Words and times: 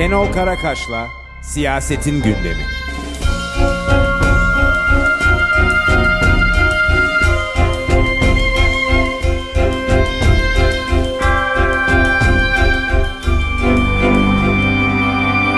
Şenol 0.00 0.32
Karakaş'la 0.32 1.08
Siyasetin 1.42 2.14
Gündemi. 2.14 2.64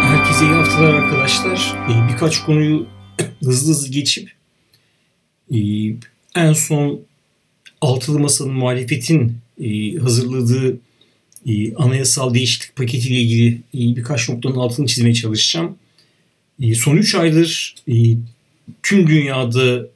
Herkese 0.02 0.44
iyi 0.44 0.52
haftalar 0.52 0.94
arkadaşlar. 0.94 1.74
Ee, 1.90 2.12
birkaç 2.12 2.42
konuyu 2.42 2.86
hızlı 3.40 3.70
hızlı 3.70 3.88
geçip 3.88 4.32
e, 5.54 5.58
en 6.36 6.52
son 6.52 7.00
Altılı 7.80 8.18
Masa'nın 8.18 8.54
muhalefetin 8.54 9.36
e, 9.60 9.96
hazırladığı 9.96 10.78
e, 11.46 11.74
anayasal 11.74 12.34
değişiklik 12.34 12.76
paketiyle 12.76 13.20
ilgili 13.20 13.60
birkaç 13.74 14.28
noktanın 14.28 14.54
altını 14.54 14.86
çizmeye 14.86 15.14
çalışacağım. 15.14 15.76
Son 16.74 16.96
3 16.96 17.14
aydır 17.14 17.74
tüm 18.82 19.06
dünyada 19.06 19.86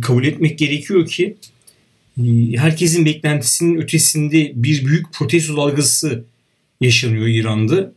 kabul 0.00 0.24
etmek 0.24 0.58
gerekiyor 0.58 1.06
ki 1.06 1.36
herkesin 2.56 3.04
beklentisinin 3.04 3.80
ötesinde 3.80 4.52
bir 4.54 4.86
büyük 4.86 5.12
protesto 5.12 5.56
dalgası 5.56 6.24
yaşanıyor 6.80 7.26
İran'da. 7.26 7.92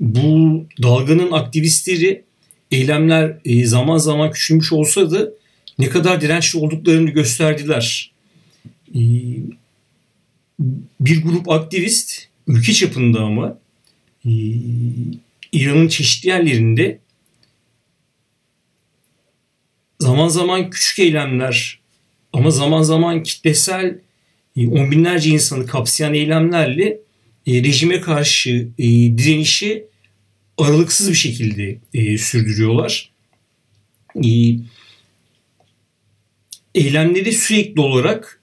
Bu 0.00 0.64
dalganın 0.82 1.32
aktivistleri 1.32 2.22
eylemler 2.70 3.36
zaman 3.64 3.98
zaman 3.98 4.30
küçülmüş 4.30 4.72
olsa 4.72 5.10
da 5.10 5.28
ne 5.78 5.88
kadar 5.88 6.20
dirençli 6.20 6.58
olduklarını 6.58 7.10
gösterdiler. 7.10 8.12
Bir 11.00 11.22
grup 11.22 11.50
aktivist 11.50 12.28
ülke 12.46 12.72
çapında 12.72 13.20
ama 13.20 13.58
İran'ın 15.52 15.88
çeşitli 15.88 16.28
yerlerinde 16.28 16.98
zaman 19.98 20.28
zaman 20.28 20.70
küçük 20.70 20.98
eylemler 20.98 21.80
ama 22.32 22.50
zaman 22.50 22.82
zaman 22.82 23.22
kitlesel 23.22 23.98
on 24.56 24.90
binlerce 24.90 25.30
insanı 25.30 25.66
kapsayan 25.66 26.14
eylemlerle 26.14 26.98
rejime 27.48 28.00
karşı 28.00 28.68
direnişi 28.78 29.84
aralıksız 30.58 31.10
bir 31.10 31.14
şekilde 31.14 31.78
sürdürüyorlar. 32.18 33.10
Eylemleri 36.74 37.32
sürekli 37.32 37.80
olarak 37.80 38.37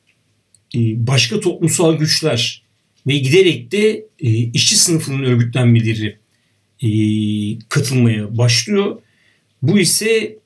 başka 0.95 1.40
toplumsal 1.40 1.98
güçler 1.98 2.64
ve 3.08 3.18
giderek 3.18 3.72
de 3.72 4.06
işçi 4.54 4.76
sınıfının 4.76 5.23
örgütlenmeleri 5.23 6.18
katılmaya 7.70 8.38
başlıyor. 8.38 9.02
Bu 9.62 9.80
ise 9.80 10.38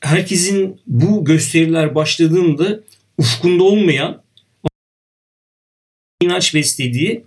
herkesin 0.00 0.80
bu 0.86 1.24
gösteriler 1.24 1.94
başladığında 1.94 2.80
ufkunda 3.18 3.64
olmayan 3.64 4.22
inanç 6.22 6.54
beslediği 6.54 7.24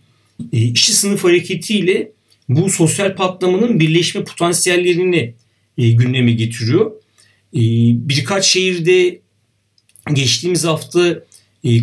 işçi 0.51 0.93
sınıf 0.93 1.23
hareketiyle 1.23 2.11
bu 2.49 2.69
sosyal 2.69 3.15
patlamanın 3.15 3.79
birleşme 3.79 4.23
potansiyellerini 4.23 5.33
gündeme 5.77 6.31
getiriyor. 6.31 6.91
Birkaç 7.93 8.45
şehirde 8.45 9.19
geçtiğimiz 10.13 10.63
hafta 10.63 11.23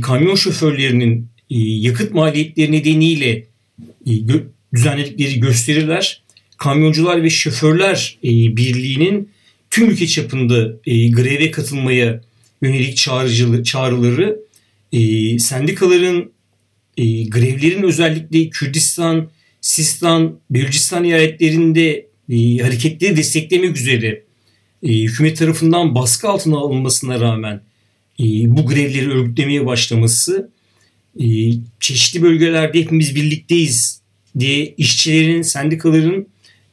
kamyon 0.03 0.35
şoförlerinin 0.35 1.29
yakıt 1.49 2.15
maliyetleri 2.15 2.73
nedeniyle 2.73 3.47
düzenledikleri 4.75 5.41
gösteriler 5.41 6.23
Kamyoncular 6.61 7.23
ve 7.23 7.31
Şoförler 7.31 8.19
Birliği'nin 8.23 9.31
tüm 9.71 9.91
ülke 9.91 10.07
çapında 10.07 10.59
greve 10.87 11.51
katılmaya 11.51 12.21
yönelik 12.63 12.97
çağrıları 13.65 14.39
sendikaların 15.39 16.33
grevlerin 17.29 17.83
özellikle 17.83 18.51
Kürdistan, 18.51 19.31
Sistan, 19.61 20.39
Belucistan 20.51 21.05
eyaletlerinde 21.05 22.07
hareketleri 22.63 23.17
desteklemek 23.17 23.77
üzere 23.77 24.23
hükümet 24.83 25.39
tarafından 25.39 25.95
baskı 25.95 26.29
altına 26.29 26.57
alınmasına 26.57 27.21
rağmen 27.21 27.63
bu 28.47 28.67
grevleri 28.67 29.11
örgütlemeye 29.11 29.67
başlaması 29.67 30.51
çeşitli 31.81 32.23
bölgelerde 32.23 32.81
hepimiz 32.81 33.15
birlikteyiz 33.15 34.01
diye 34.39 34.75
işçilerin, 34.77 35.43
sendikaların 35.43 36.27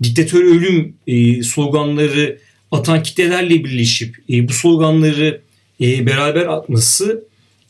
diktatör 0.04 0.44
ölüm 0.44 0.96
sloganları 1.44 2.40
atan 2.72 3.04
kitlelerle 3.04 3.64
birleşip 3.64 4.16
bu 4.30 4.54
sloganları 4.54 5.42
beraber 5.80 6.46
atması 6.46 7.24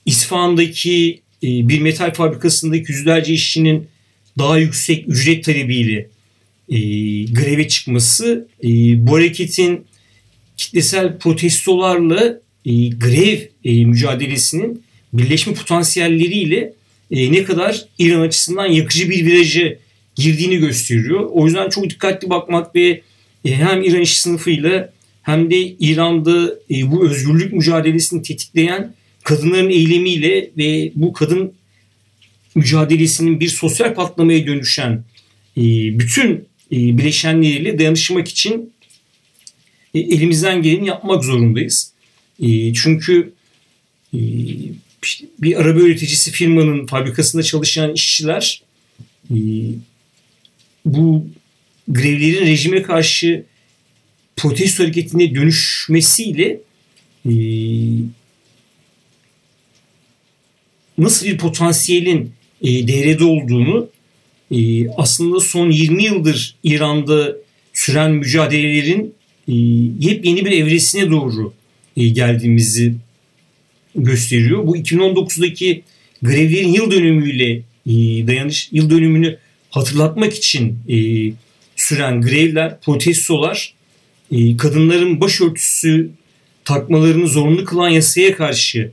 İsfahan'daki 0.05 1.21
bir 1.43 1.81
metal 1.81 2.13
fabrikasındaki 2.13 2.91
yüzlerce 2.91 3.33
işçinin 3.33 3.87
daha 4.37 4.57
yüksek 4.57 5.09
ücret 5.09 5.43
talebiyle 5.43 6.09
greve 7.31 7.67
çıkması 7.67 8.47
bu 8.95 9.15
hareketin 9.15 9.85
kitlesel 10.57 11.17
protestolarla 11.17 12.39
grev 12.97 13.39
mücadelesinin 13.85 14.83
birleşme 15.13 15.53
potansiyelleriyle 15.53 16.73
ne 17.11 17.43
kadar 17.43 17.85
İran 17.99 18.21
açısından 18.21 18.65
yakıcı 18.65 19.09
bir 19.09 19.25
viraja 19.25 19.75
girdiğini 20.15 20.57
gösteriyor. 20.57 21.29
O 21.31 21.45
yüzden 21.45 21.69
çok 21.69 21.89
dikkatli 21.89 22.29
bakmak 22.29 22.75
ve 22.75 23.01
hem 23.45 23.83
İran 23.83 24.01
işçi 24.01 24.21
sınıfıyla 24.21 24.93
hem 25.21 25.51
de 25.51 25.57
İran'da 25.61 26.55
bu 26.69 27.05
özgürlük 27.05 27.53
mücadelesini 27.53 28.21
tetikleyen 28.21 28.93
kadınların 29.23 29.69
eylemiyle 29.69 30.51
ve 30.57 30.91
bu 30.95 31.13
kadın 31.13 31.53
mücadelesinin 32.55 33.39
bir 33.39 33.47
sosyal 33.47 33.93
patlamaya 33.93 34.47
dönüşen 34.47 35.03
bütün 35.99 36.45
bileşenleriyle 36.71 37.79
dayanışmak 37.79 38.27
için 38.27 38.73
elimizden 39.93 40.61
geleni 40.61 40.87
yapmak 40.87 41.23
zorundayız. 41.23 41.93
Çünkü 42.73 43.33
işte 45.03 45.25
bir 45.39 45.61
araba 45.61 45.79
üreticisi 45.79 46.31
firmanın 46.31 46.85
fabrikasında 46.85 47.43
çalışan 47.43 47.93
işçiler 47.93 48.61
bu 50.85 51.27
grevlerin 51.87 52.45
rejime 52.45 52.81
karşı 52.81 53.45
protesto 54.35 54.83
hareketine 54.83 55.35
dönüşmesiyle 55.35 56.59
nasıl 60.97 61.25
bir 61.25 61.37
potansiyelin 61.37 62.31
devrede 62.63 63.23
olduğunu 63.23 63.89
aslında 64.97 65.39
son 65.39 65.71
20 65.71 66.03
yıldır 66.03 66.55
İran'da 66.63 67.35
süren 67.73 68.11
mücadelelerin 68.11 69.15
yepyeni 69.99 70.45
bir 70.45 70.51
evresine 70.51 71.11
doğru 71.11 71.53
geldiğimizi 71.97 72.93
gösteriyor. 73.95 74.67
Bu 74.67 74.77
2019'daki 74.77 75.81
grevlerin 76.21 76.73
yıl 76.73 76.91
dönümüyle 76.91 77.61
dayanış 78.27 78.69
yıl 78.71 78.89
dönümünü 78.89 79.37
hatırlatmak 79.69 80.33
için 80.33 80.79
süren 81.75 82.21
grevler, 82.21 82.79
protestolar 82.81 83.73
kadınların 84.57 85.21
başörtüsü 85.21 86.09
takmalarını 86.65 87.27
zorunlu 87.27 87.65
kılan 87.65 87.89
yasaya 87.89 88.35
karşı 88.35 88.91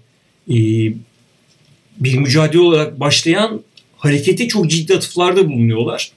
bir 2.01 2.19
mücadele 2.19 2.61
olarak 2.61 3.01
başlayan 3.01 3.63
harekete 3.97 4.49
çok 4.49 4.71
ciddi 4.71 4.95
atıflarda 4.95 5.49
bulunuyorlar. 5.49 6.13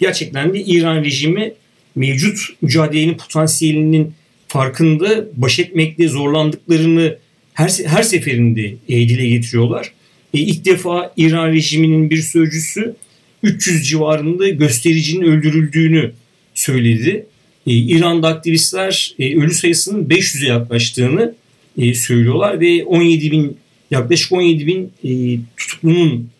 Gerçekten 0.00 0.54
de 0.54 0.60
İran 0.60 1.04
rejimi 1.04 1.52
mevcut 1.94 2.38
mücadelenin 2.62 3.14
potansiyelinin 3.14 4.14
farkında 4.48 5.26
baş 5.36 5.58
etmekte 5.58 6.08
zorlandıklarını 6.08 7.16
her, 7.54 7.68
her 7.86 8.02
seferinde 8.02 8.74
e, 8.88 9.08
dile 9.08 9.28
getiriyorlar. 9.28 9.92
E, 10.34 10.38
ilk 10.38 10.64
defa 10.64 11.12
İran 11.16 11.52
rejiminin 11.52 12.10
bir 12.10 12.22
sözcüsü 12.22 12.94
300 13.42 13.88
civarında 13.88 14.48
göstericinin 14.48 15.22
öldürüldüğünü 15.22 16.12
söyledi. 16.54 17.26
E, 17.66 17.72
İran'da 17.72 18.28
aktivistler 18.28 19.14
e, 19.18 19.36
ölü 19.36 19.54
sayısının 19.54 20.04
500'e 20.04 20.48
yaklaştığını 20.48 21.34
e, 21.78 21.94
söylüyorlar 21.94 22.60
ve 22.60 22.84
17 22.84 23.30
bin 23.30 23.56
yaklaşık 23.90 24.32
17 24.32 24.66
bin 24.66 24.92
e, 25.04 25.38
tutuklunun 25.56 26.30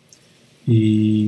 e, 0.69 0.75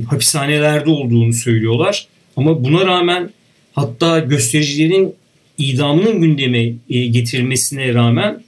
hapishanelerde 0.03 0.89
olduğunu 0.89 1.33
söylüyorlar. 1.33 2.07
Ama 2.37 2.63
buna 2.63 2.85
rağmen 2.85 3.29
hatta 3.73 4.19
göstericilerin 4.19 5.15
idamının 5.59 6.21
gündeme 6.21 6.73
e, 6.89 7.05
getirilmesine 7.05 7.93
rağmen 7.93 8.43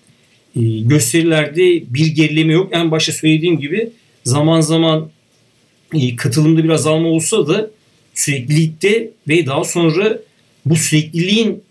e, 0.55 0.61
gösterilerde 0.61 1.93
bir 1.93 2.07
gerileme 2.07 2.53
yok. 2.53 2.69
En 2.73 2.91
başta 2.91 3.11
söylediğim 3.11 3.59
gibi 3.59 3.89
zaman 4.23 4.61
zaman 4.61 5.09
e, 5.93 6.15
katılımda 6.15 6.63
bir 6.63 6.69
azalma 6.69 7.07
olsa 7.07 7.47
da 7.47 7.71
süreklilikte 8.13 9.09
ve 9.27 9.45
daha 9.45 9.63
sonra 9.63 10.19
bu 10.65 10.75
sürekliliğin 10.75 11.63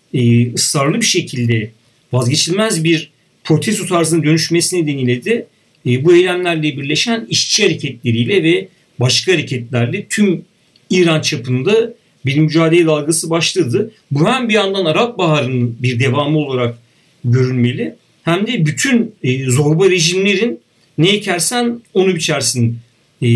ısrarlı 0.55 1.01
bir 1.01 1.07
şekilde 1.07 1.71
vazgeçilmez 2.13 2.85
bir 2.85 3.11
protesto 3.45 3.87
tarzına 3.87 4.25
dönüşmesi 4.25 4.83
nedeniyle 4.83 5.25
de 5.25 5.47
bu 5.87 6.15
eylemlerle 6.15 6.63
birleşen 6.63 7.27
işçi 7.31 7.63
hareketleriyle 7.63 8.43
ve 8.43 8.69
başka 9.01 9.33
hareketlerle 9.33 10.07
tüm 10.09 10.45
İran 10.91 11.21
çapında 11.21 11.95
bir 12.27 12.39
mücadele 12.39 12.87
dalgası 12.87 13.31
başladı. 13.31 13.91
Bu 14.11 14.29
hem 14.29 14.49
bir 14.49 14.55
yandan 14.55 14.85
Arap 14.85 15.19
Baharı'nın 15.19 15.77
bir 15.83 16.01
devamı 16.01 16.39
olarak 16.39 16.79
görülmeli 17.25 17.95
hem 18.23 18.47
de 18.47 18.67
bütün 18.67 19.15
e, 19.23 19.51
zorba 19.51 19.91
rejimlerin 19.91 20.61
ne 20.99 21.09
ekersen 21.09 21.81
onu 21.95 22.15
biçersin, 22.15 22.79
e, 23.23 23.29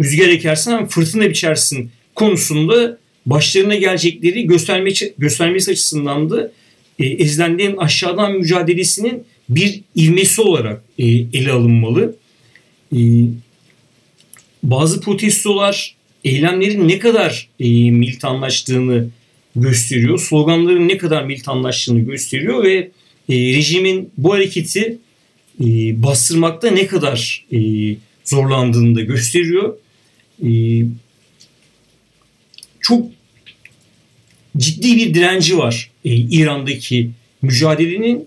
rüzgar 0.00 0.28
ekersen 0.28 0.86
fırtına 0.86 1.30
biçersin 1.30 1.90
konusunda 2.14 2.98
başlarına 3.26 3.74
gelecekleri 3.74 4.46
gösterme, 4.46 4.90
göstermesi 5.18 5.70
açısından 5.70 6.30
da 6.30 6.52
e, 6.98 7.06
ezilenlerin 7.06 7.76
aşağıdan 7.76 8.32
mücadelesinin 8.32 9.24
bir 9.48 9.80
ilmesi 9.94 10.40
olarak 10.40 10.82
e, 10.98 11.04
ele 11.06 11.52
alınmalı. 11.52 12.16
E, 12.92 12.98
bazı 14.62 15.00
protestolar 15.00 15.95
eylemlerin 16.26 16.88
ne 16.88 16.98
kadar 16.98 17.48
e, 17.60 17.90
militanlaştığını 17.90 19.08
gösteriyor. 19.56 20.18
Sloganların 20.18 20.88
ne 20.88 20.98
kadar 20.98 21.24
militanlaştığını 21.24 22.00
gösteriyor 22.00 22.64
ve 22.64 22.90
e, 23.28 23.34
rejimin 23.34 24.10
bu 24.16 24.34
hareketi 24.34 24.98
e, 25.60 26.02
bastırmakta 26.02 26.70
ne 26.70 26.86
kadar 26.86 27.44
e, 27.52 27.58
zorlandığını 28.24 28.94
da 28.94 29.00
gösteriyor. 29.00 29.76
E, 30.46 30.50
çok 32.80 33.06
ciddi 34.56 34.96
bir 34.96 35.14
direnci 35.14 35.58
var 35.58 35.90
e, 36.04 36.14
İran'daki 36.14 37.10
mücadelenin 37.42 38.26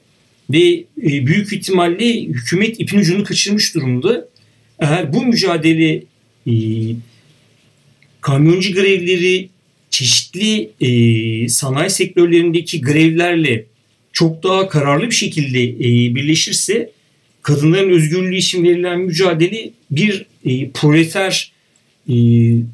ve 0.50 0.84
e, 1.04 1.25
büyük 1.28 1.54
ihtimalle 1.54 2.24
hükümet 2.24 2.80
ipin 2.80 3.00
ucunu 3.00 3.24
kaçırmış 3.24 3.75
durumda. 3.75 4.28
Eğer 4.80 5.13
bu 5.13 5.25
mücadele 5.25 6.04
e, 6.48 6.54
kamyoncu 8.21 8.74
grevleri 8.74 9.50
çeşitli 9.89 10.69
e, 10.81 11.50
sanayi 11.50 11.89
sektörlerindeki 11.89 12.81
grevlerle 12.81 13.66
çok 14.13 14.44
daha 14.44 14.69
kararlı 14.69 15.06
bir 15.06 15.16
şekilde 15.16 15.63
e, 15.63 16.16
birleşirse 16.16 16.92
kadınların 17.42 17.89
özgürlüğü 17.89 18.36
için 18.36 18.63
verilen 18.63 19.00
mücadele 19.00 19.71
bir 19.92 20.25
e, 20.45 20.69
proleter 20.69 21.51
e, 22.10 22.16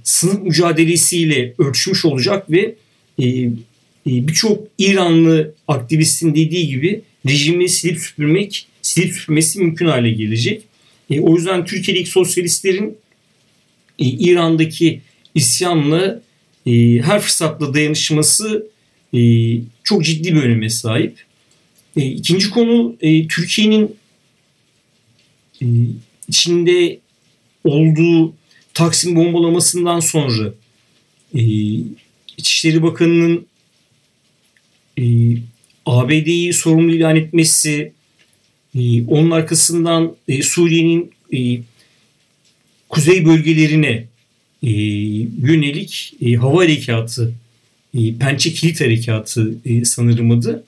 sınıf 0.04 0.44
mücadelesiyle 0.44 1.54
ölçmüş 1.58 2.06
olacak 2.06 2.52
ve 2.52 2.76
e, 3.20 3.26
e, 3.28 3.52
birçok 4.06 4.68
İranlı 4.78 5.54
aktivistin 5.68 6.36
dediği 6.36 6.68
gibi 6.68 7.02
rejimi 7.28 7.70
silip 7.70 8.00
süpürmek, 8.00 8.68
silip 8.82 9.14
süpürmesi 9.14 9.60
mümkün 9.60 9.86
hale 9.86 10.12
gelecek. 10.12 10.62
E, 11.10 11.20
o 11.20 11.36
yüzden 11.36 11.66
Türkiye'deki 11.66 12.10
sosyalistlerin 12.10 12.98
e, 14.00 14.06
İran'daki 14.06 15.02
isyanla 15.36 16.22
e, 16.66 16.72
her 17.00 17.20
fırsatla 17.22 17.74
dayanışması 17.74 18.68
e, 19.14 19.20
çok 19.84 20.06
ciddi 20.06 20.36
bir 20.36 20.44
öneme 20.44 20.70
sahip. 20.70 21.24
E, 21.98 22.06
ikinci 22.06 22.50
konu 22.50 22.96
e, 23.02 23.28
Türkiye'nin 23.28 23.96
e, 25.62 25.66
içinde 26.28 27.00
olduğu 27.64 28.34
Taksim 28.74 29.16
bombalamasından 29.16 30.00
sonra 30.00 30.54
e, 31.36 31.42
İçişleri 32.38 32.84
Bakanı'nın 32.84 33.46
e, 35.00 35.04
ABD'yi 35.86 36.54
sorumlu 36.54 36.96
ilan 36.96 37.16
etmesi, 37.16 37.94
e, 38.76 39.06
onun 39.06 39.32
arkasından 39.32 40.16
e, 40.28 40.44
Suriye'nin 40.44 41.12
e, 41.34 41.62
kuzey 42.90 43.26
bölgelerine 43.26 44.08
e, 44.64 44.72
yönelik 45.42 46.14
e, 46.22 46.34
hava 46.34 46.64
harekatı, 46.64 47.34
e, 47.94 48.16
Pençe 48.16 48.54
Kilit 48.54 48.82
Harekatı 48.82 49.56
e, 49.66 49.86
sanırım 49.86 50.32
adı. 50.32 50.64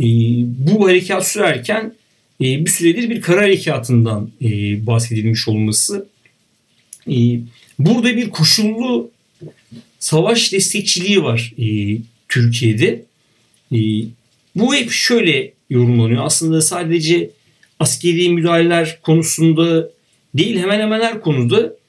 E, 0.00 0.04
bu 0.44 0.86
harekat 0.86 1.28
sürerken 1.28 1.94
e, 2.40 2.64
bir 2.64 2.70
süredir 2.70 3.10
bir 3.10 3.20
kara 3.20 3.40
harekatından 3.40 4.30
e, 4.42 4.46
bahsedilmiş 4.86 5.48
olması. 5.48 6.06
E, 7.10 7.40
burada 7.78 8.16
bir 8.16 8.30
koşullu 8.30 9.10
savaş 9.98 10.52
destekçiliği 10.52 11.22
var 11.22 11.52
e, 11.58 11.98
Türkiye'de. 12.28 13.04
E, 13.72 13.78
bu 14.54 14.74
hep 14.74 14.90
şöyle 14.90 15.52
yorumlanıyor. 15.70 16.24
Aslında 16.24 16.60
sadece 16.60 17.30
askeri 17.78 18.28
müdahaleler 18.28 18.98
konusunda 19.02 19.90
değil 20.34 20.58
hemen 20.58 20.80
hemen 20.80 21.00
her 21.00 21.20
konuda 21.20 21.79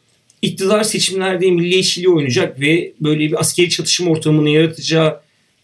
iktidar 0.41 0.83
seçimlerde 0.83 1.51
milliyetçiliği 1.51 2.09
oynayacak 2.09 2.59
ve 2.59 2.93
böyle 3.01 3.19
bir 3.19 3.39
askeri 3.39 3.69
çatışma 3.69 4.11
ortamını 4.11 4.49
yaratacağı 4.49 5.21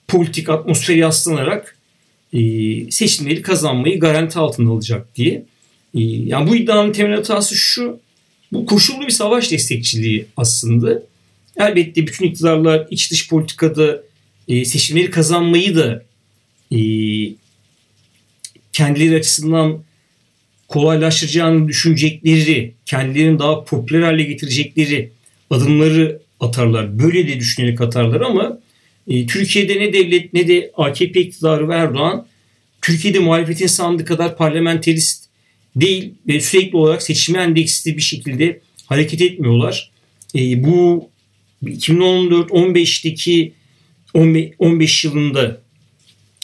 politik 0.08 0.50
atmosferi 0.50 1.00
yaslanarak 1.00 1.78
e, 2.34 2.40
seçimleri 2.92 3.42
kazanmayı 3.42 4.00
garanti 4.00 4.40
altına 4.40 4.72
alacak 4.72 5.16
diye. 5.16 5.46
E, 5.94 6.02
yani 6.02 6.50
bu 6.50 6.56
iddianın 6.56 6.92
temel 6.92 7.16
hatası 7.16 7.56
şu. 7.56 8.00
Bu 8.52 8.66
koşullu 8.66 9.06
bir 9.06 9.12
savaş 9.12 9.52
destekçiliği 9.52 10.26
aslında. 10.38 11.04
Elbette 11.58 12.08
bütün 12.08 12.26
iktidarlar 12.26 12.88
iç 12.92 13.12
dış 13.12 13.30
politikada 13.30 14.04
e, 14.48 14.66
seçimleri 14.66 15.12
kazanmayı 15.12 15.76
da 15.76 16.04
e, 16.72 16.80
kendileri 18.74 19.16
açısından 19.16 19.84
kolaylaştıracağını 20.68 21.68
düşünecekleri, 21.68 22.74
kendilerini 22.86 23.40
daha 23.40 23.64
popüler 23.64 24.02
hale 24.02 24.24
getirecekleri 24.24 25.12
adımları 25.50 26.22
atarlar. 26.40 27.00
Böyle 27.00 27.28
de 27.28 27.40
düşünerek 27.40 27.82
atarlar 27.82 28.22
ama 28.22 28.60
e, 29.08 29.28
Türkiye'de 29.28 29.80
ne 29.80 29.94
devlet 29.94 30.34
ne 30.34 30.48
de 30.48 30.72
AKP 30.78 31.22
iktidarı 31.22 31.70
ve 31.70 31.74
Erdoğan 31.74 32.28
Türkiye'de 32.82 33.20
muhalefetin 33.20 33.68
sandığı 33.68 34.06
kadar 34.06 34.38
parlamenterist 34.38 35.26
değil 35.76 36.14
ve 36.28 36.42
sürekli 36.42 36.78
olarak 36.78 37.02
seçime 37.02 37.40
endeksli 37.40 37.98
bir 37.98 38.02
şekilde 38.02 38.60
hareket 38.86 39.22
etmiyorlar. 39.22 39.92
E, 40.36 40.64
bu 40.64 41.10
2014-15'teki 41.66 43.54
15 44.60 45.06
yılında 45.06 45.62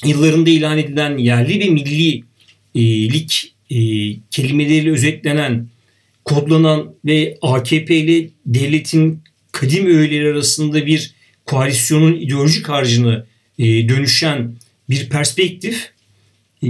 yıllarında 0.06 0.50
ilan 0.50 0.78
edilen 0.78 1.18
yerli 1.18 1.60
ve 1.60 1.70
milli 1.70 2.24
e, 3.70 3.78
kelimeleriyle 4.32 4.92
özetlenen, 4.92 5.68
kodlanan 6.26 6.96
ve 7.06 7.38
AKP 7.42 7.98
ile 7.98 8.30
devletin 8.46 9.20
kadim 9.52 9.86
öğeleri 9.86 10.32
arasında 10.32 10.86
bir 10.86 11.14
koalisyonun 11.46 12.16
ideolojik 12.16 12.70
harcına 12.70 13.26
e, 13.60 13.90
dönüşen 13.90 14.56
bir 14.90 15.10
perspektif 15.10 15.92
e, 16.64 16.70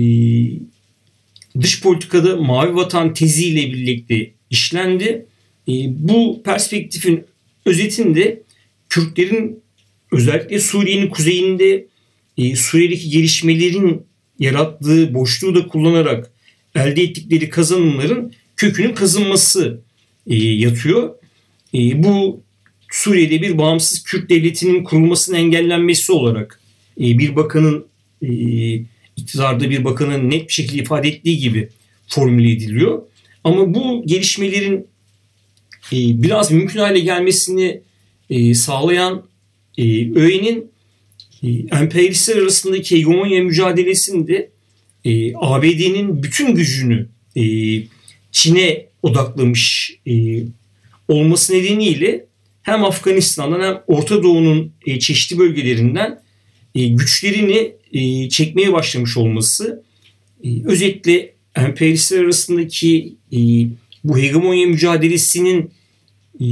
dış 1.62 1.82
politikada 1.82 2.36
mavi 2.36 2.76
vatan 2.76 3.14
teziyle 3.14 3.74
birlikte 3.74 4.32
işlendi. 4.50 5.26
E, 5.68 5.74
bu 5.88 6.42
perspektifin 6.44 7.26
özetinde 7.66 8.44
Kürtlerin 8.90 9.60
özellikle 10.12 10.60
Suriye'nin 10.60 11.10
kuzeyinde 11.10 11.88
e, 12.38 12.56
Suriye'deki 12.56 13.10
gelişmelerin 13.10 14.02
yarattığı 14.40 15.14
boşluğu 15.14 15.56
da 15.56 15.68
kullanarak 15.68 16.33
elde 16.76 17.02
ettikleri 17.04 17.50
kazanımların 17.50 18.34
kökünün 18.56 18.96
kazınması 18.96 19.82
e, 20.28 20.36
yatıyor. 20.36 21.16
E, 21.74 22.04
bu 22.04 22.44
Suriye'de 22.92 23.42
bir 23.42 23.58
bağımsız 23.58 24.04
Kürt 24.04 24.30
devletinin 24.30 24.84
kurulmasının 24.84 25.38
engellenmesi 25.38 26.12
olarak 26.12 26.60
e, 26.98 27.04
bir 27.18 27.36
bakanın 27.36 27.86
e, 28.22 28.30
iktidarda 29.16 29.70
bir 29.70 29.86
bakanın 29.86 30.32
net 30.32 30.48
bir 30.48 30.54
şekilde 30.54 30.82
ifade 30.82 31.08
ettiği 31.08 31.38
gibi 31.38 31.70
formüle 32.08 32.52
ediliyor. 32.52 33.02
Ama 33.44 33.74
bu 33.74 34.04
gelişmelerin 34.06 34.88
e, 35.92 35.98
biraz 36.24 36.52
mümkün 36.52 36.80
hale 36.80 37.00
gelmesini 37.00 37.82
e, 38.30 38.54
sağlayan 38.54 39.24
e, 39.78 39.84
öğenin 40.20 40.72
e, 41.44 41.48
emperyalistler 41.50 42.38
arasındaki 42.38 42.96
hegemonya 42.96 43.44
mücadelesinde 43.44 44.50
e, 45.06 45.36
ABD'nin 45.36 46.24
bütün 46.24 46.56
gücünü 46.56 47.08
e, 47.36 47.44
Çin'e 48.32 48.88
odaklamış 49.04 49.96
e, 50.08 50.44
olması 51.08 51.54
nedeniyle 51.54 52.26
hem 52.62 52.84
Afganistan'dan 52.84 53.62
hem 53.62 53.82
Orta 53.88 54.24
Doğu'nun 54.24 54.72
e, 54.86 55.00
çeşitli 55.00 55.38
bölgelerinden 55.38 56.22
e, 56.76 56.88
güçlerini 56.88 57.74
e, 57.94 58.30
çekmeye 58.30 58.74
başlamış 58.74 59.18
olması 59.18 59.84
e, 60.44 60.48
özetle 60.66 61.34
emperyalistler 61.56 62.24
arasındaki 62.24 63.16
e, 63.34 63.38
bu 64.04 64.18
hegemonya 64.18 64.68
mücadelesinin 64.68 65.72
e, 66.40 66.48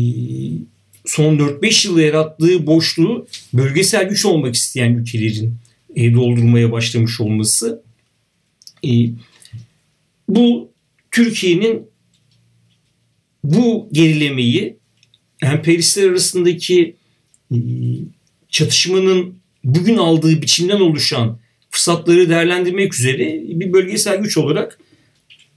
son 1.06 1.38
4-5 1.38 1.88
yılda 1.88 2.02
yarattığı 2.02 2.68
boşluğu 2.68 3.28
bölgesel 3.54 4.10
güç 4.10 4.26
olmak 4.26 4.56
isteyen 4.56 4.94
ülkelerin 4.94 5.56
e, 5.96 6.14
doldurmaya 6.14 6.72
başlamış 6.72 7.22
olması. 7.22 7.82
E, 8.86 8.90
bu 10.30 10.72
Türkiye'nin 11.12 11.88
bu 13.44 13.90
gerilemeyi 13.92 14.78
emperyalistler 15.42 16.10
arasındaki 16.10 16.96
e, 17.52 17.58
çatışmanın 18.50 19.36
bugün 19.64 19.98
aldığı 19.98 20.42
biçimden 20.42 20.80
oluşan 20.80 21.40
fırsatları 21.70 22.30
değerlendirmek 22.30 22.94
üzere 22.94 23.42
bir 23.48 23.74
bölgesel 23.74 24.18
güç 24.18 24.38
olarak 24.38 24.80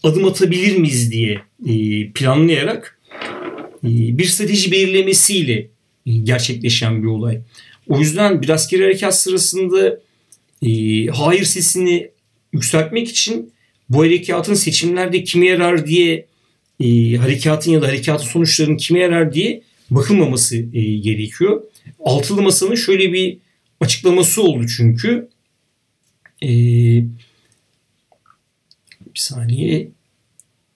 adım 0.02 0.24
atabilir 0.24 0.76
miyiz 0.76 1.12
diye 1.12 1.40
e, 1.66 2.06
planlayarak 2.10 3.00
e, 3.84 3.88
bir 4.18 4.24
strateji 4.24 4.72
belirlemesiyle 4.72 5.68
gerçekleşen 6.22 7.02
bir 7.02 7.08
olay. 7.08 7.40
O 7.88 7.98
yüzden 7.98 8.42
bir 8.42 8.48
askeri 8.48 8.82
harekat 8.82 9.18
sırasında 9.18 10.00
hayır 11.12 11.44
sesini 11.44 12.10
yükseltmek 12.54 13.08
için 13.08 13.52
bu 13.88 14.02
harekatın 14.02 14.54
seçimlerde 14.54 15.24
kime 15.24 15.46
yarar 15.46 15.86
diye 15.86 16.26
harekatın 17.18 17.70
ya 17.70 17.82
da 17.82 17.88
harekatın 17.88 18.26
sonuçlarının 18.26 18.76
kime 18.76 18.98
yarar 18.98 19.32
diye 19.32 19.62
bakılmaması 19.90 20.56
gerekiyor. 21.02 21.62
Altılı 22.04 22.42
Masa'nın 22.42 22.74
şöyle 22.74 23.12
bir 23.12 23.38
açıklaması 23.80 24.42
oldu 24.42 24.66
çünkü. 24.76 25.28
Ee, 26.42 26.48
bir 29.14 29.20
saniye. 29.20 29.88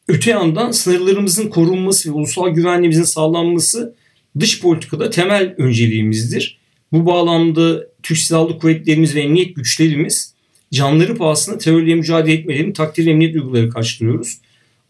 Öte 0.09 0.31
yandan 0.31 0.71
sınırlarımızın 0.71 1.49
korunması 1.49 2.09
ve 2.09 2.13
ulusal 2.13 2.49
güvenliğimizin 2.49 3.03
sağlanması 3.03 3.95
dış 4.39 4.61
politikada 4.61 5.11
temel 5.11 5.55
önceliğimizdir. 5.59 6.59
Bu 6.93 7.07
bağlamda 7.07 7.87
Türk 8.03 8.19
Silahlı 8.19 8.59
Kuvvetlerimiz 8.59 9.15
ve 9.15 9.21
emniyet 9.21 9.57
güçlerimiz 9.57 10.35
canları 10.73 11.17
pahasına 11.17 11.59
terörle 11.59 11.95
mücadele 11.95 12.35
etmelerini 12.35 12.73
takdir 12.73 13.07
ve 13.07 13.11
emniyet 13.11 13.35
duyguları 13.35 13.71
karşılıyoruz. 13.71 14.39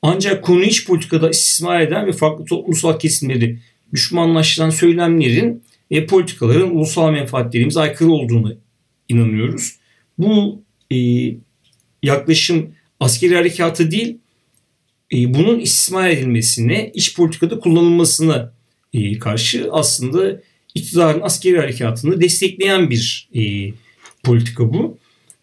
Ancak 0.03 0.45
konu 0.45 0.65
iç 0.65 0.87
politikada 0.87 1.31
istismar 1.31 1.81
eden 1.81 2.07
ve 2.07 2.13
farklı 2.13 2.45
toplumsal 2.45 2.99
kesimleri 2.99 3.59
düşmanlaştıran 3.93 4.71
söylemlerin 4.71 5.63
ve 5.91 6.07
politikaların 6.07 6.77
ulusal 6.77 7.11
menfaatlerimize 7.11 7.81
aykırı 7.81 8.11
olduğunu 8.11 8.57
inanıyoruz. 9.09 9.77
Bu 10.19 10.63
e, 10.93 10.97
yaklaşım 12.03 12.71
askeri 13.01 13.35
harekatı 13.35 13.91
değil, 13.91 14.19
e, 15.15 15.35
bunun 15.35 15.61
istismar 15.61 16.09
edilmesine, 16.09 16.91
iç 16.95 17.17
politikada 17.17 17.59
kullanılmasına 17.59 18.53
e, 18.93 19.19
karşı 19.19 19.69
aslında 19.73 20.41
iktidarın 20.75 21.21
askeri 21.21 21.59
harekatını 21.59 22.21
destekleyen 22.21 22.91
bir 22.91 23.29
e, 23.35 23.73
politika 24.25 24.73
bu. 24.73 24.99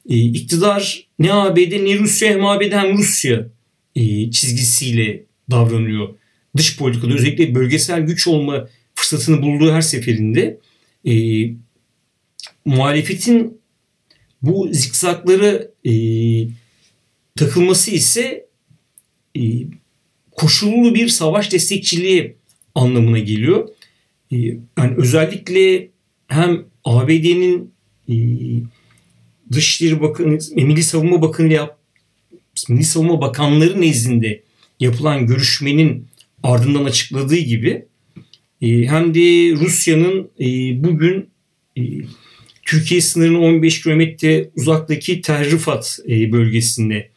E, 0.09 0.15
iktidar 0.15 1.07
ne 1.19 1.33
ABD 1.33 1.71
ne 1.71 1.97
Rusya 1.97 2.29
hem 2.29 2.45
ABD 2.45 2.71
hem 2.71 2.97
Rusya 2.97 3.47
e, 3.95 4.31
çizgisiyle 4.31 5.24
davranıyor. 5.51 6.09
Dış 6.57 6.77
politikada 6.77 7.13
özellikle 7.13 7.55
bölgesel 7.55 8.01
güç 8.01 8.27
olma 8.27 8.67
fırsatını 8.95 9.41
bulduğu 9.41 9.71
her 9.71 9.81
seferinde 9.81 10.59
e, 11.07 11.13
muhalefetin 12.65 13.57
bu 14.41 14.69
zikzakları 14.71 15.71
e, 15.85 15.93
takılması 17.35 17.91
ise 17.91 18.45
e, 19.38 19.41
koşullu 20.31 20.95
bir 20.95 21.07
savaş 21.07 21.51
destekçiliği 21.51 22.35
anlamına 22.75 23.19
geliyor. 23.19 23.69
E, 24.31 24.38
yani 24.77 24.95
özellikle 24.97 25.89
hem 26.27 26.65
ABD'nin 26.83 27.74
e, 28.09 28.15
Dışişleri 29.51 30.01
Bakanı, 30.01 30.39
Milli 30.55 30.83
Savunma 30.83 31.21
Bakanı 31.21 31.53
yap, 31.53 31.79
Milli 32.69 32.83
Savunma 32.83 33.21
Bakanları 33.21 33.81
nezdinde 33.81 34.43
yapılan 34.79 35.27
görüşmenin 35.27 36.07
ardından 36.43 36.85
açıkladığı 36.85 37.37
gibi 37.37 37.85
e, 38.61 38.67
hem 38.67 39.13
de 39.13 39.51
Rusya'nın 39.55 40.29
e, 40.39 40.47
bugün 40.83 41.29
e, 41.77 41.81
Türkiye 42.65 43.01
sınırının 43.01 43.39
15 43.39 43.81
kilometre 43.83 44.49
uzaktaki 44.55 45.21
Terrifat 45.21 45.99
bölgesinde 46.07 47.09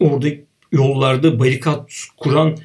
orada 0.00 0.28
yollarda 0.72 1.38
barikat 1.38 1.92
kuran 2.16 2.56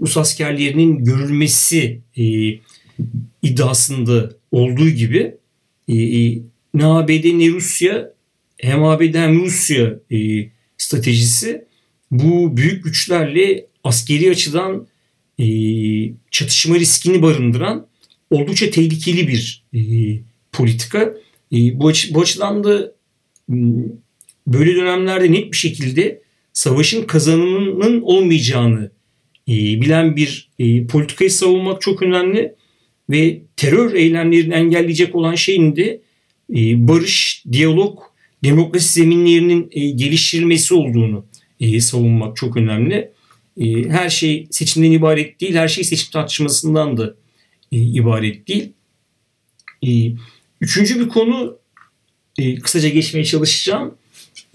Rus 0.00 0.16
askerlerinin 0.16 1.04
görülmesi 1.04 2.00
iddiasında 3.42 4.32
olduğu 4.52 4.90
gibi 4.90 5.34
ne 6.74 6.86
ABD 6.86 7.38
ne 7.38 7.48
Rusya 7.48 8.12
hem 8.56 8.84
ABD 8.84 9.14
hem 9.14 9.40
Rusya 9.40 9.98
stratejisi 10.78 11.64
bu 12.10 12.56
büyük 12.56 12.84
güçlerle 12.84 13.66
askeri 13.84 14.30
açıdan 14.30 14.86
e, 15.38 15.46
çatışma 16.30 16.76
riskini 16.76 17.22
barındıran 17.22 17.86
oldukça 18.30 18.70
tehlikeli 18.70 19.28
bir 19.28 19.64
e, 19.74 19.80
politika. 20.52 21.14
E, 21.52 21.78
bu, 21.78 21.88
aç, 21.88 22.10
bu 22.14 22.20
açıdan 22.20 22.64
da 22.64 22.92
böyle 24.46 24.76
dönemlerde 24.76 25.32
net 25.32 25.52
bir 25.52 25.56
şekilde 25.56 26.22
savaşın 26.52 27.06
kazanımının 27.06 28.00
olmayacağını 28.02 28.90
e, 29.48 29.52
bilen 29.52 30.16
bir 30.16 30.50
e, 30.58 30.86
politikayı 30.86 31.30
savunmak 31.30 31.80
çok 31.80 32.02
önemli 32.02 32.54
ve 33.10 33.40
terör 33.56 33.94
eylemlerini 33.94 34.54
engelleyecek 34.54 35.14
olan 35.14 35.34
şeyin 35.34 35.76
de 35.76 35.84
e, 35.84 36.00
barış, 36.48 37.44
diyalog, 37.52 37.98
demokrasi 38.44 38.92
zeminlerinin 38.92 39.68
e, 39.72 39.90
geliştirilmesi 39.90 40.74
olduğunu 40.74 41.24
e, 41.60 41.80
savunmak 41.80 42.36
çok 42.36 42.56
önemli. 42.56 43.10
E, 43.60 43.88
her 43.88 44.10
şey 44.10 44.46
seçimden 44.50 44.90
ibaret 44.90 45.40
değil, 45.40 45.54
her 45.54 45.68
şey 45.68 45.84
seçim 45.84 46.10
tartışmasından 46.10 46.96
da 46.96 47.14
e, 47.72 47.76
ibaret 47.76 48.48
değil. 48.48 48.72
E, 49.86 49.90
üçüncü 50.60 51.00
bir 51.00 51.08
konu 51.08 51.58
e, 52.38 52.54
kısaca 52.54 52.88
geçmeye 52.88 53.24
çalışacağım. 53.24 53.94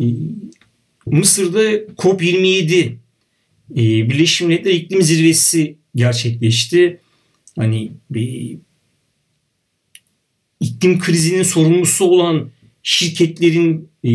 E, 0.01 0.05
Mısır'da 1.05 1.73
COP27 1.75 2.93
e, 3.71 3.75
Birleşmiş 3.75 4.41
Milletler 4.41 4.73
İklim 4.73 5.01
Zirvesi 5.01 5.75
gerçekleşti. 5.95 6.99
Hani 7.55 7.91
bir 8.09 8.57
iklim 10.59 10.99
krizinin 10.99 11.43
sorumlusu 11.43 12.05
olan 12.05 12.49
şirketlerin 12.83 13.89
e, 14.03 14.11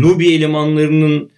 lobi 0.00 0.32
elemanlarının 0.32 1.30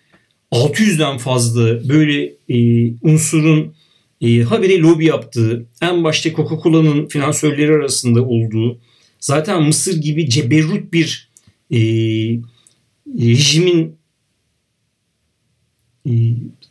600'den 0.53 1.19
fazla 1.19 1.89
böyle 1.89 2.33
e, 2.49 2.89
unsurun 3.03 3.75
e, 4.21 4.43
habire 4.43 4.79
lobi 4.79 5.05
yaptığı, 5.05 5.67
en 5.83 6.05
başta 6.05 6.31
Coca-Cola'nın 6.33 7.07
finansörleri 7.07 7.73
arasında 7.73 8.25
olduğu, 8.25 8.79
zaten 9.21 9.63
Mısır 9.63 10.01
gibi 10.01 10.29
ceberrut 10.29 10.93
bir 10.93 11.29
e, 11.71 11.79
rejimin 13.21 13.97
e, 16.07 16.13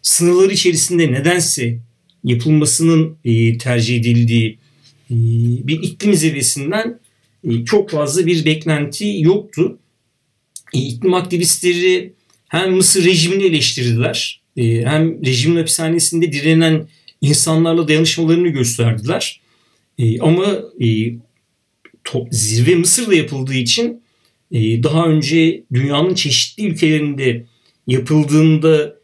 sınırları 0.01 0.53
içerisinde 0.53 1.11
nedense 1.11 1.79
yapılmasının 2.23 3.17
e, 3.25 3.57
tercih 3.57 3.99
edildiği 3.99 4.57
e, 5.11 5.15
bir 5.67 5.83
iklim 5.83 6.13
zirvesinden 6.13 6.99
çok 7.65 7.89
fazla 7.89 8.25
bir 8.25 8.45
beklenti 8.45 9.21
yoktu. 9.21 9.79
E, 10.73 10.79
iklim 10.79 11.13
aktivistleri 11.13 12.13
hem 12.47 12.75
Mısır 12.75 13.05
rejimini 13.05 13.43
eleştirdiler 13.43 14.41
e, 14.57 14.85
hem 14.85 15.25
rejimin 15.25 15.57
hapishanesinde 15.57 16.33
direnen 16.33 16.87
insanlarla 17.21 17.87
dayanışmalarını 17.87 18.47
gösterdiler. 18.47 19.41
E, 19.97 20.19
ama 20.19 20.45
e, 20.85 20.87
zirve 22.31 22.75
Mısır'da 22.75 23.15
yapıldığı 23.15 23.53
için 23.53 24.01
daha 24.53 25.05
önce 25.05 25.63
dünyanın 25.73 26.15
çeşitli 26.15 26.67
ülkelerinde 26.67 27.45
yapıldığında 27.87 28.95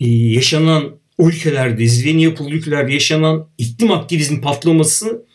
yaşanan 0.00 0.98
o 1.18 1.28
ülkelerde, 1.28 1.88
zirvenin 1.88 2.18
yapıldığı 2.18 2.54
ülkelerde 2.54 2.92
yaşanan 2.92 3.48
iklim 3.58 3.90
aktivizm 3.90 4.40
patlaması 4.40 5.26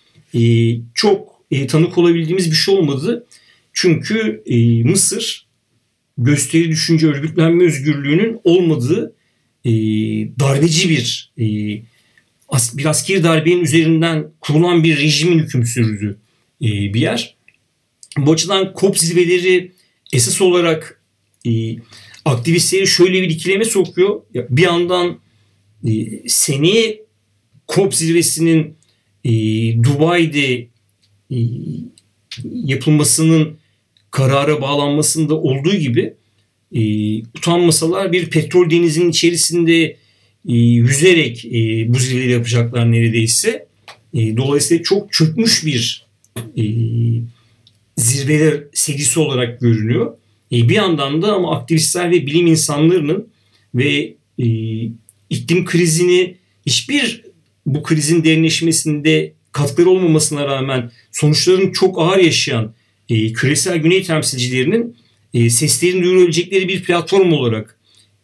çok 0.93 1.32
tanık 1.67 1.97
olabildiğimiz 1.97 2.51
bir 2.51 2.55
şey 2.55 2.75
olmadı. 2.75 3.25
Çünkü 3.73 4.43
Mısır 4.85 5.47
gösteri 6.17 6.69
düşünce 6.69 7.07
örgütlenme 7.07 7.63
özgürlüğünün 7.63 8.39
olmadığı 8.43 9.15
e, 9.65 9.71
darbeci 10.39 10.89
bir 10.89 11.31
e, 11.39 11.45
as, 12.49 12.77
bir 12.77 12.85
askeri 12.85 13.23
darbenin 13.23 13.63
üzerinden 13.63 14.27
kurulan 14.41 14.83
bir 14.83 14.97
rejimin 14.97 15.39
hüküm 15.39 15.65
sürdüğü 15.65 16.17
e, 16.61 16.67
bir 16.93 17.01
yer. 17.01 17.35
Bu 18.17 18.31
açıdan 18.31 18.73
COP 18.79 18.97
zirveleri 18.97 19.71
esas 20.13 20.41
olarak 20.41 21.01
e, 21.47 21.75
aktivistleri 22.25 22.87
şöyle 22.87 23.21
bir 23.21 23.29
ikileme 23.29 23.65
sokuyor. 23.65 24.21
Bir 24.33 24.61
yandan 24.61 25.19
e, 25.87 25.91
seneye 26.29 27.01
COP 27.67 27.95
zirvesinin 27.95 28.75
e, 29.23 29.31
Dubai'de 29.83 30.53
e, 30.53 30.67
yapılmasının 32.45 33.57
karara 34.11 34.61
bağlanmasında 34.61 35.35
olduğu 35.35 35.75
gibi 35.75 36.13
e, 36.75 36.81
utanmasalar 37.19 38.11
bir 38.11 38.29
petrol 38.29 38.69
denizinin 38.69 39.09
içerisinde 39.09 39.97
e, 40.47 40.53
yüzerek 40.57 41.45
e, 41.45 41.85
bu 41.93 41.99
zirveleri 41.99 42.31
yapacaklar 42.31 42.91
neredeyse. 42.91 43.67
E, 44.13 44.37
dolayısıyla 44.37 44.83
çok 44.83 45.13
çökmüş 45.13 45.65
bir 45.65 46.05
e, 46.57 46.63
zirveler 47.97 48.63
serisi 48.73 49.19
olarak 49.19 49.59
görünüyor. 49.59 50.17
E, 50.51 50.69
bir 50.69 50.75
yandan 50.75 51.21
da 51.21 51.33
ama 51.33 51.57
aktivistler 51.57 52.11
ve 52.11 52.25
bilim 52.25 52.47
insanlarının 52.47 53.27
ve 53.75 54.15
e, 54.39 54.47
iklim 55.29 55.65
krizini 55.65 56.35
hiçbir 56.65 57.23
bu 57.65 57.83
krizin 57.83 58.23
derinleşmesinde 58.23 59.33
katkıları 59.53 59.89
olmamasına 59.89 60.45
rağmen 60.45 60.91
sonuçların 61.11 61.71
çok 61.71 61.99
ağır 61.99 62.17
yaşayan 62.17 62.73
e, 63.09 63.33
küresel 63.33 63.77
güney 63.77 64.03
temsilcilerinin 64.03 64.97
e, 65.33 65.49
seslerini 65.49 66.03
duyurabilecekleri 66.03 66.67
bir 66.67 66.83
platform 66.83 67.33
olarak 67.33 67.79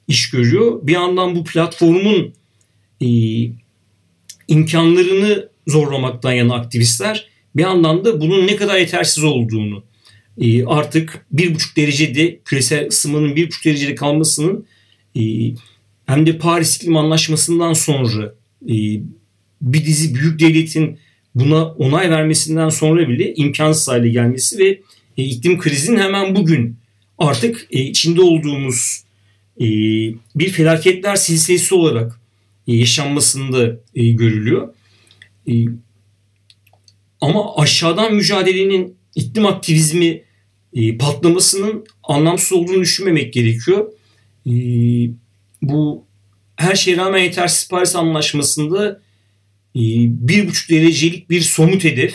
iş 0.07 0.29
görüyor. 0.29 0.79
Bir 0.83 0.93
yandan 0.93 1.35
bu 1.35 1.43
platformun 1.43 2.33
e, 3.01 3.07
imkanlarını 4.47 5.49
zorlamaktan 5.67 6.31
yana 6.31 6.55
aktivistler 6.55 7.29
bir 7.55 7.61
yandan 7.61 8.05
da 8.05 8.21
bunun 8.21 8.47
ne 8.47 8.55
kadar 8.55 8.77
yetersiz 8.77 9.23
olduğunu 9.23 9.83
e, 10.37 10.65
artık 10.65 11.25
bir 11.31 11.55
buçuk 11.55 11.77
derecede 11.77 12.39
küresel 12.45 12.87
ısınmanın 12.87 13.35
bir 13.35 13.47
buçuk 13.47 13.65
derecede 13.65 13.95
kalmasının 13.95 14.65
e, 15.15 15.21
hem 16.05 16.25
de 16.25 16.37
Paris 16.37 16.77
İklim 16.77 16.97
Anlaşması'ndan 16.97 17.73
sonra 17.73 18.35
e, 18.63 18.75
bir 19.61 19.85
dizi 19.85 20.15
büyük 20.15 20.39
devletin 20.39 20.99
buna 21.35 21.65
onay 21.65 22.09
vermesinden 22.09 22.69
sonra 22.69 23.09
bile 23.09 23.33
imkansız 23.33 23.87
hale 23.87 24.09
gelmesi 24.09 24.57
ve 24.57 24.81
e, 25.17 25.23
iklim 25.23 25.59
krizinin 25.59 25.99
hemen 25.99 26.35
bugün 26.35 26.75
artık 27.17 27.67
e, 27.71 27.81
içinde 27.81 28.21
olduğumuz 28.21 29.03
e, 29.61 29.65
bir 30.35 30.49
felaketler 30.49 31.15
silsilesi 31.15 31.75
olarak 31.75 32.19
e, 32.67 32.75
yaşanmasında 32.75 33.79
e, 33.95 34.09
görülüyor. 34.09 34.73
E, 35.47 35.53
ama 37.21 37.55
aşağıdan 37.55 38.15
mücadelenin 38.15 38.97
iklim 39.15 39.45
aktivizmi 39.45 40.23
e, 40.73 40.97
patlamasının 40.97 41.85
anlamsız 42.03 42.53
olduğunu 42.53 42.81
düşünmemek 42.81 43.33
gerekiyor. 43.33 43.91
E, 44.47 44.53
bu 45.61 46.05
her 46.55 46.75
şeye 46.75 46.97
rağmen 46.97 47.19
yetersiz 47.19 47.69
Paris 47.69 47.95
Anlaşması'nda 47.95 49.01
bir 49.75 50.47
buçuk 50.47 50.69
derecelik 50.69 51.29
bir 51.29 51.41
somut 51.41 51.83
hedef 51.83 52.13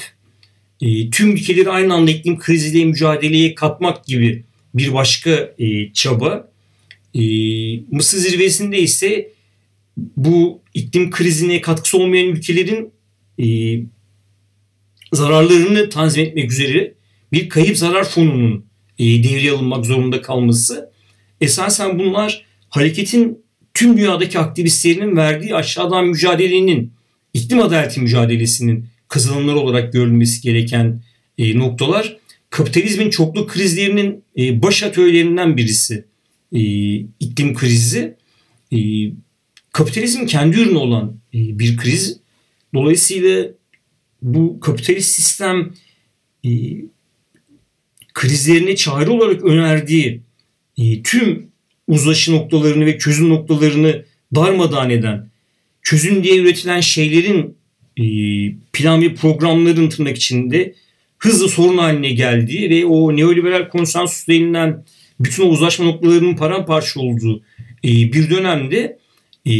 e, 0.81 1.11
tüm 1.11 1.33
ülkeleri 1.33 1.71
aynı 1.71 1.95
anda 1.95 2.11
iklim 2.11 2.39
kriziyle 2.39 2.85
mücadeleye 2.85 3.55
katmak 3.55 4.05
gibi 4.05 4.45
bir 4.75 4.95
başka 4.95 5.55
e, 5.59 5.93
çaba. 5.93 6.51
E, 7.15 7.21
Mısır 7.91 8.19
zirvesinde 8.19 8.79
ise 8.79 9.31
bu 9.97 10.61
iklim 10.75 11.11
krizine 11.11 11.61
katkısı 11.61 11.99
olmayan 11.99 12.27
ülkelerin 12.27 12.93
e, 13.43 13.47
zararlarını 15.13 15.91
tanzim 15.91 16.25
etmek 16.25 16.53
üzere 16.53 16.95
bir 17.33 17.49
kayıp 17.49 17.79
zarar 17.79 18.05
fonunun 18.05 18.65
e, 18.99 19.05
devreye 19.05 19.53
alınmak 19.53 19.87
zorunda 19.87 20.23
kalması. 20.23 20.91
Esasen 21.41 21.99
bunlar 21.99 22.45
hareketin 22.69 23.45
tüm 23.75 23.97
dünyadaki 23.97 24.39
aktivistlerinin 24.39 25.17
verdiği 25.17 25.55
aşağıdan 25.55 26.07
mücadelenin, 26.07 26.93
iklim 27.35 27.61
adaleti 27.61 28.00
mücadelesinin 28.00 28.87
kazanımları 29.09 29.59
olarak 29.59 29.93
görülmesi 29.93 30.43
gereken 30.43 31.03
e, 31.38 31.59
noktalar. 31.59 32.16
Kapitalizmin 32.51 33.11
çoklu 33.11 33.47
krizlerinin 33.47 34.23
e, 34.38 34.62
baş 34.62 34.83
atölyelerinden 34.83 35.57
birisi 35.57 36.05
e, 36.53 36.61
iklim 36.97 37.55
krizi. 37.55 38.14
E, 38.73 38.79
kapitalizmin 39.73 40.27
kendi 40.27 40.61
ürünü 40.61 40.79
olan 40.79 41.16
e, 41.35 41.59
bir 41.59 41.77
kriz. 41.77 42.18
Dolayısıyla 42.75 43.49
bu 44.23 44.61
kapitalist 44.61 45.14
sistem 45.14 45.73
e, 46.44 46.51
krizlerine 48.14 48.77
çare 48.77 49.11
olarak 49.11 49.44
önerdiği 49.44 50.20
e, 50.79 51.03
tüm 51.03 51.47
uzlaşı 51.88 52.33
noktalarını 52.33 52.87
ve 52.87 52.99
çözüm 52.99 53.29
noktalarını 53.29 54.05
darmadağın 54.35 54.90
eden, 54.90 55.31
çözüm 55.85 56.25
diye 56.25 56.37
üretilen 56.37 56.81
şeylerin 56.81 57.57
e, 57.97 58.05
plan 58.73 59.03
ve 59.03 59.14
programların 59.14 59.88
tırnak 59.88 60.16
içinde 60.16 60.75
hızlı 61.18 61.49
sorun 61.49 61.79
haline 61.79 62.11
geldiği 62.11 62.70
ve 62.70 62.87
o 62.87 63.16
neoliberal 63.16 63.68
konsensus 63.68 64.29
denilen 64.29 64.85
bütün 65.20 65.42
o 65.42 65.47
uzlaşma 65.47 65.85
noktalarının 65.85 66.37
paramparça 66.37 67.01
olduğu 67.01 67.42
e, 67.85 67.88
bir 67.88 68.31
dönemde 68.31 68.99
e, 69.47 69.53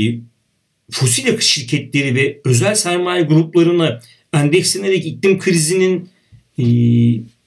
fosil 0.91 1.27
yakıt 1.27 1.43
şirketleri 1.43 2.15
ve 2.15 2.41
özel 2.45 2.75
sermaye 2.75 3.23
gruplarına 3.23 4.01
endekslenerek 4.33 5.07
iklim 5.07 5.39
krizinin 5.39 6.09
e, 6.59 6.65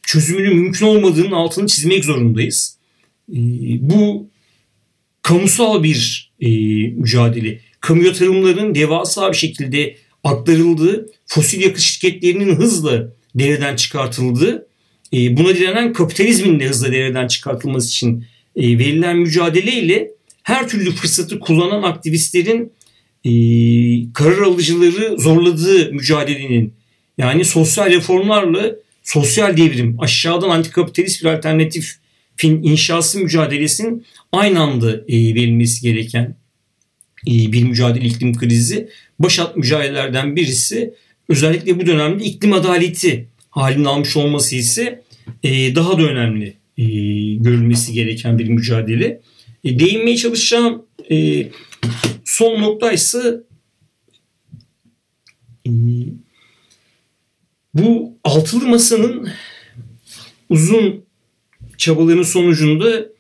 çözümünün 0.04 0.56
mümkün 0.56 0.86
olmadığının 0.86 1.32
altını 1.32 1.68
çizmek 1.68 2.06
zorundayız. 2.06 2.78
E, 3.32 3.38
bu 3.82 4.30
kamusal 5.22 5.84
bir 5.84 6.32
e, 6.40 6.50
mücadele. 6.88 7.60
Kamu 7.88 8.04
yatırımlarının 8.04 8.76
devasa 8.76 9.32
bir 9.32 9.38
şekilde 9.38 9.98
aktarıldığı, 10.24 11.10
fosil 11.26 11.62
yakıt 11.62 11.82
şirketlerinin 11.82 12.56
hızla 12.56 13.14
devreden 13.36 13.76
çıkartıldığı, 13.76 14.68
e, 15.14 15.38
buna 15.38 15.50
direnen 15.50 15.94
kapitalizmin 15.94 16.60
de 16.60 16.68
hızla 16.68 16.92
devreden 16.92 17.28
çıkartılması 17.28 17.88
için 17.88 18.26
e, 18.56 18.80
verilen 18.80 19.18
mücadeleyle 19.18 20.12
her 20.44 20.70
türlü 20.70 20.92
fırsatı 20.92 21.40
kullanan 21.40 21.84
aktivistlerin 21.84 22.72
e, 23.26 23.32
karar 24.14 24.42
alıcıları 24.42 25.20
zorladığı 25.20 25.92
mücadelenin 25.92 26.74
yani 27.18 27.46
sosyal 27.46 27.90
reformlarla 27.90 28.76
sosyal 29.04 29.58
devrim 29.58 30.00
aşağıdan 30.00 30.50
antikapitalist 30.50 31.24
bir 31.24 31.30
alternatif 31.30 31.96
fin 32.36 32.64
inşası 32.64 33.20
mücadelesinin 33.20 34.06
aynı 34.32 34.60
anda 34.60 34.92
e, 34.92 35.36
verilmesi 35.36 35.82
gereken 35.82 36.36
bir 37.26 37.64
mücadele 37.64 38.06
iklim 38.06 38.38
krizi. 38.38 38.90
Başat 39.20 39.58
mücadelelerden 39.58 40.36
birisi 40.36 40.94
özellikle 41.30 41.80
bu 41.80 41.86
dönemde 41.86 42.24
iklim 42.24 42.54
adaleti 42.54 43.28
halini 43.50 43.88
almış 43.88 44.18
olması 44.18 44.56
ise 44.56 45.04
e, 45.44 45.76
daha 45.76 45.98
da 45.98 46.02
önemli 46.02 46.54
e, 46.78 46.84
görülmesi 47.36 47.94
gereken 47.94 48.40
bir 48.40 48.50
mücadele. 48.50 49.22
E, 49.64 49.80
değinmeye 49.80 50.18
çalışacağım 50.18 50.86
e, 51.12 51.48
son 52.26 52.62
nokta 52.62 52.92
ise 52.92 53.44
e, 55.68 55.72
bu 57.74 58.14
altılı 58.24 58.68
masanın 58.68 59.30
uzun 60.50 61.06
çabaların 61.78 62.24
sonucunda 62.24 63.17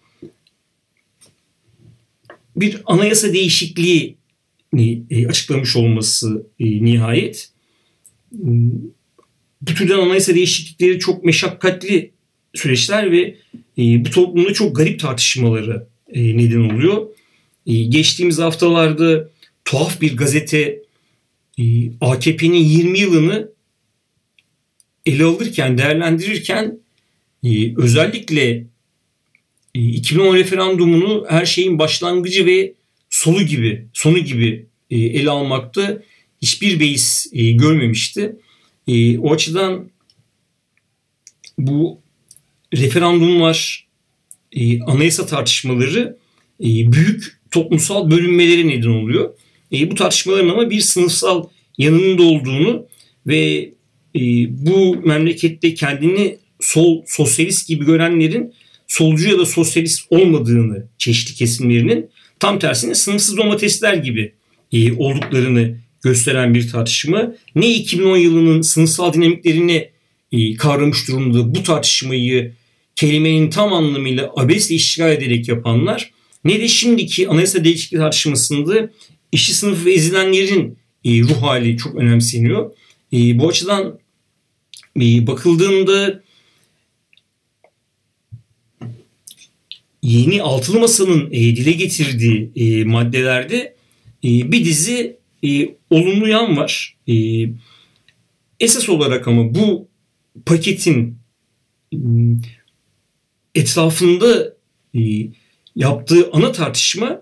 bir 2.57 2.81
anayasa 2.85 3.33
değişikliği 3.33 4.17
e, 5.09 5.27
açıklamış 5.27 5.75
olması 5.75 6.47
e, 6.59 6.65
nihayet. 6.65 7.51
Bu 9.61 9.73
türden 9.75 9.99
anayasa 9.99 10.35
değişiklikleri 10.35 10.99
çok 10.99 11.23
meşakkatli 11.23 12.11
süreçler 12.53 13.11
ve 13.11 13.37
e, 13.77 14.05
bu 14.05 14.09
toplumda 14.09 14.53
çok 14.53 14.75
garip 14.75 14.99
tartışmaları 14.99 15.87
neden 16.15 16.59
oluyor. 16.59 17.07
Geçtiğimiz 17.65 18.39
haftalarda 18.39 19.29
tuhaf 19.65 20.01
bir 20.01 20.17
gazete 20.17 20.79
AKP'nin 22.01 22.63
20 22.63 22.99
yılını 22.99 23.51
ele 25.05 25.23
alırken, 25.23 25.77
değerlendirirken 25.77 26.79
özellikle 27.77 28.65
2010 29.77 30.35
referandumunu 30.35 31.25
her 31.29 31.45
şeyin 31.45 31.79
başlangıcı 31.79 32.45
ve 32.45 32.73
solu 33.09 33.43
gibi, 33.43 33.87
sonu 33.93 34.19
gibi 34.19 34.65
e, 34.89 34.97
ele 34.99 35.29
almakta 35.29 36.01
hiçbir 36.41 36.79
beis 36.79 37.27
e, 37.33 37.51
görmemişti. 37.51 38.35
E, 38.87 39.17
o 39.17 39.33
açıdan 39.33 39.89
bu 41.57 42.01
referandumlar, 42.73 43.87
anayasa 44.87 45.25
tartışmaları 45.25 46.17
büyük 46.59 47.39
toplumsal 47.51 48.11
bölünmelere 48.11 48.67
neden 48.67 48.89
oluyor. 48.89 49.33
Bu 49.71 49.95
tartışmaların 49.95 50.49
ama 50.49 50.69
bir 50.69 50.81
sınıfsal 50.81 51.47
yanının 51.77 52.17
da 52.17 52.23
olduğunu 52.23 52.85
ve 53.27 53.73
bu 54.49 54.95
memlekette 55.05 55.73
kendini 55.73 56.37
sol 56.59 57.03
sosyalist 57.07 57.67
gibi 57.67 57.85
görenlerin 57.85 58.53
solcu 58.87 59.29
ya 59.29 59.39
da 59.39 59.45
sosyalist 59.45 60.01
olmadığını 60.09 60.87
çeşitli 60.97 61.35
kesimlerinin 61.35 62.09
tam 62.39 62.59
tersine 62.59 62.95
sınıfsız 62.95 63.37
domatesler 63.37 63.93
gibi 63.93 64.33
e, 64.71 64.93
olduklarını 64.93 65.77
gösteren 66.03 66.53
bir 66.53 66.69
tartışma 66.69 67.35
ne 67.55 67.73
2010 67.73 68.17
yılının 68.17 68.61
sınıfsal 68.61 69.13
dinamiklerini 69.13 69.89
e, 70.31 70.53
kavramış 70.53 71.07
durumda 71.07 71.55
bu 71.55 71.63
tartışmayı 71.63 72.53
kelimenin 72.95 73.49
tam 73.49 73.73
anlamıyla 73.73 74.31
abesle 74.35 74.75
işgal 74.75 75.11
ederek 75.11 75.47
yapanlar 75.47 76.11
ne 76.43 76.59
de 76.59 76.67
şimdiki 76.67 77.29
anayasa 77.29 77.63
değişikliği 77.63 77.97
tartışmasında 77.97 78.89
işçi 79.31 79.53
sınıfı 79.53 79.85
ve 79.85 79.93
ezilenlerin 79.93 80.77
e, 81.05 81.21
ruh 81.21 81.41
hali 81.41 81.77
çok 81.77 81.95
önemseniyor. 81.95 82.71
E, 83.13 83.39
bu 83.39 83.49
açıdan 83.49 83.99
e, 85.01 85.27
bakıldığında 85.27 86.23
yeni 90.07 90.41
altılı 90.41 90.79
masanın 90.79 91.27
e, 91.31 91.39
dile 91.39 91.71
getirdiği 91.71 92.51
e, 92.55 92.83
maddelerde 92.83 93.75
e, 94.23 94.51
bir 94.51 94.65
dizi 94.65 95.17
e, 95.43 95.69
olumlu 95.89 96.27
yan 96.27 96.57
var. 96.57 96.97
E, 97.07 97.13
esas 98.59 98.89
olarak 98.89 99.27
ama 99.27 99.55
bu 99.55 99.87
paketin 100.45 101.17
e, 101.93 101.97
etrafında 103.55 104.53
e, 104.95 104.99
yaptığı 105.75 106.29
ana 106.31 106.51
tartışma 106.51 107.21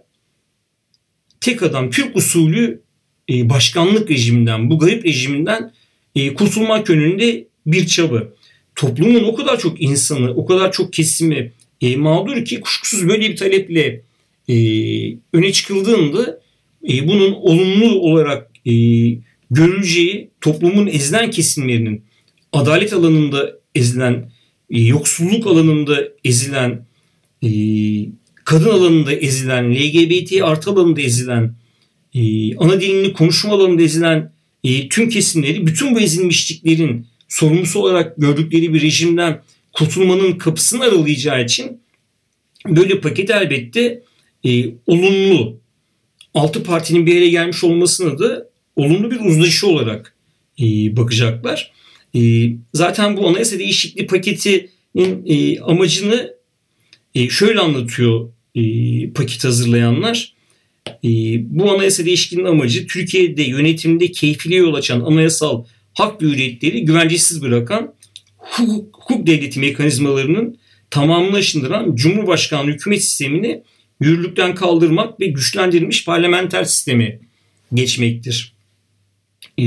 tek 1.42 1.64
adam 1.64 1.90
Türk 1.90 2.16
usulü 2.16 2.82
e, 3.30 3.50
başkanlık 3.50 4.12
rejiminden, 4.12 4.70
bu 4.70 4.80
garip 4.80 5.06
rejiminden 5.06 5.74
e, 6.16 6.34
kurtulmak 6.34 6.90
yönünde 6.90 7.48
bir 7.66 7.88
çaba. 7.88 8.24
Toplumun 8.76 9.24
o 9.24 9.36
kadar 9.36 9.60
çok 9.60 9.82
insanı, 9.82 10.32
o 10.32 10.46
kadar 10.46 10.72
çok 10.72 10.94
kesimi 10.94 11.52
e, 11.86 11.96
mağdur 11.96 12.46
ki 12.46 12.62
kuşkusuz 12.62 13.08
böyle 13.08 13.30
bir 13.30 13.36
taleple 13.36 14.02
e, 14.50 14.56
öne 15.34 15.52
çıkıldığında 15.52 16.42
e, 16.90 17.08
bunun 17.08 17.34
olumlu 17.34 18.00
olarak 18.00 18.52
e, 18.66 18.72
görüleceği 19.52 20.30
toplumun 20.42 20.88
ezilen 20.88 21.32
kesimlerinin 21.32 22.04
adalet 22.52 22.94
alanında 22.94 23.52
ezilen, 23.76 24.32
e, 24.70 24.82
yoksulluk 24.82 25.48
alanında 25.48 26.08
ezilen, 26.24 26.86
e, 27.44 27.50
kadın 28.46 28.70
alanında 28.70 29.14
ezilen, 29.14 29.76
LGBT 29.76 30.42
artı 30.42 30.72
alanında 30.72 31.02
ezilen, 31.02 31.56
e, 32.14 32.56
ana 32.56 32.82
dilini 32.82 33.14
konuşma 33.14 33.54
alanında 33.54 33.82
ezilen 33.82 34.32
e, 34.64 34.90
tüm 34.90 35.10
kesimleri 35.10 35.68
bütün 35.68 35.96
bu 35.96 36.00
ezilmişliklerin 36.00 37.08
sorumlusu 37.28 37.80
olarak 37.80 38.18
gördükleri 38.18 38.74
bir 38.74 38.82
rejimden 38.82 39.42
kurtulmanın 39.76 40.38
kapısını 40.38 40.84
aralayacağı 40.84 41.44
için 41.44 41.82
böyle 42.68 43.00
paket 43.00 43.30
elbette 43.30 44.02
e, 44.46 44.66
olumlu 44.88 45.60
altı 46.34 46.64
partinin 46.64 47.06
bir 47.06 47.16
yere 47.16 47.30
gelmiş 47.30 47.64
olmasına 47.64 48.20
da 48.20 48.50
olumlu 48.76 49.12
bir 49.12 49.20
uzlaşı 49.20 49.68
olarak 49.68 50.16
e, 50.62 50.66
bakacaklar. 50.98 51.72
E, 52.16 52.50
zaten 52.74 53.18
bu 53.18 53.28
anayasa 53.28 53.60
değişikliği 53.60 54.08
paketinin 54.08 55.26
e, 55.26 55.60
amacını 55.60 56.36
e, 57.16 57.30
şöyle 57.30 57.60
anlatıyor 57.60 58.30
e, 58.56 58.62
paket 59.10 59.44
hazırlayanlar. 59.44 60.34
E, 60.88 61.10
bu 61.50 61.72
anayasa 61.72 62.06
değişikliğinin 62.06 62.50
amacı 62.50 62.88
Türkiye'de 62.88 63.44
yönetimde 63.44 64.12
keyfiliğe 64.12 64.60
yol 64.60 64.74
açan 64.74 65.02
anayasal 65.02 65.66
hak 65.94 66.22
ve 66.22 66.26
hürriyetleri 66.26 66.86
güvencesiz 66.86 67.42
bırakan 67.42 67.94
hukuk, 68.46 68.96
hukuk 68.96 69.28
devleti 69.28 69.60
mekanizmalarının 69.60 70.58
tamamını 70.90 71.36
aşındıran 71.36 71.96
Cumhurbaşkanlığı 71.96 72.72
hükümet 72.72 73.04
sistemini 73.04 73.64
yürürlükten 74.00 74.56
kaldırmak 74.56 75.20
ve 75.20 75.28
güçlendirilmiş 75.28 76.06
parlamenter 76.06 76.64
sistemi 76.64 77.20
geçmektir. 77.74 78.56
E, 79.60 79.64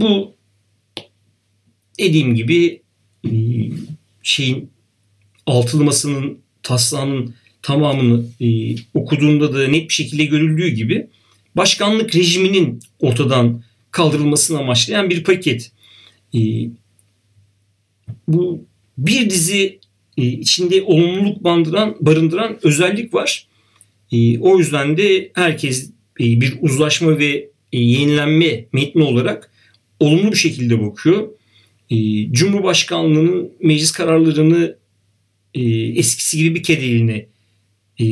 bu 0.00 0.34
dediğim 1.98 2.34
gibi 2.34 2.82
e, 3.24 3.30
şeyin 4.22 4.70
altılı 5.46 5.84
masanın 5.84 6.38
taslağının 6.62 7.34
tamamını 7.62 8.24
e, 8.40 8.76
okuduğunda 8.94 9.54
da 9.54 9.68
net 9.68 9.88
bir 9.88 9.94
şekilde 9.94 10.24
görüldüğü 10.24 10.68
gibi 10.68 11.06
başkanlık 11.56 12.16
rejiminin 12.16 12.80
ortadan 13.00 13.62
kaldırılmasını 13.90 14.58
amaçlayan 14.58 15.10
bir 15.10 15.24
paket. 15.24 15.72
E, 16.34 16.38
bu 18.28 18.64
bir 18.98 19.30
dizi 19.30 19.78
e, 20.16 20.26
içinde 20.26 20.82
olumluluk 20.82 21.44
bandıran, 21.44 21.96
barındıran 22.00 22.58
özellik 22.62 23.14
var. 23.14 23.46
E, 24.12 24.38
o 24.38 24.58
yüzden 24.58 24.96
de 24.96 25.30
herkes 25.34 25.90
e, 26.20 26.24
bir 26.40 26.54
uzlaşma 26.60 27.18
ve 27.18 27.48
yenilenme 27.72 28.64
metni 28.72 29.02
olarak 29.02 29.52
olumlu 30.00 30.32
bir 30.32 30.36
şekilde 30.36 30.82
bakıyor. 30.82 31.28
Cumhurbaşkanlığının 32.32 33.52
meclis 33.62 33.92
kararlarını 33.92 34.76
eskisi 35.94 36.38
gibi 36.38 36.54
bir 36.54 36.62
kere 36.62 37.28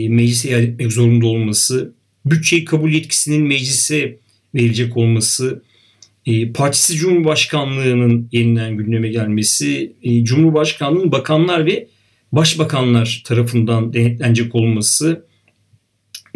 meclise 0.09 0.51
iade 0.51 0.63
etmek 0.63 0.93
zorunda 0.93 1.27
olması, 1.27 1.95
bütçeyi 2.27 2.65
kabul 2.65 2.91
yetkisinin 2.91 3.43
meclise 3.43 4.19
verilecek 4.55 4.97
olması, 4.97 5.63
e, 6.27 6.53
partisi 6.53 6.97
Cumhurbaşkanlığının 6.97 8.29
yeniden 8.33 8.77
gündeme 8.77 9.09
gelmesi, 9.09 9.93
e, 10.03 10.25
Cumhurbaşkanlığının 10.25 11.13
bakanlar 11.13 11.67
ve 11.67 11.89
başbakanlar 12.33 13.23
tarafından 13.27 13.93
denetlenecek 13.93 14.55
olması, 14.55 15.27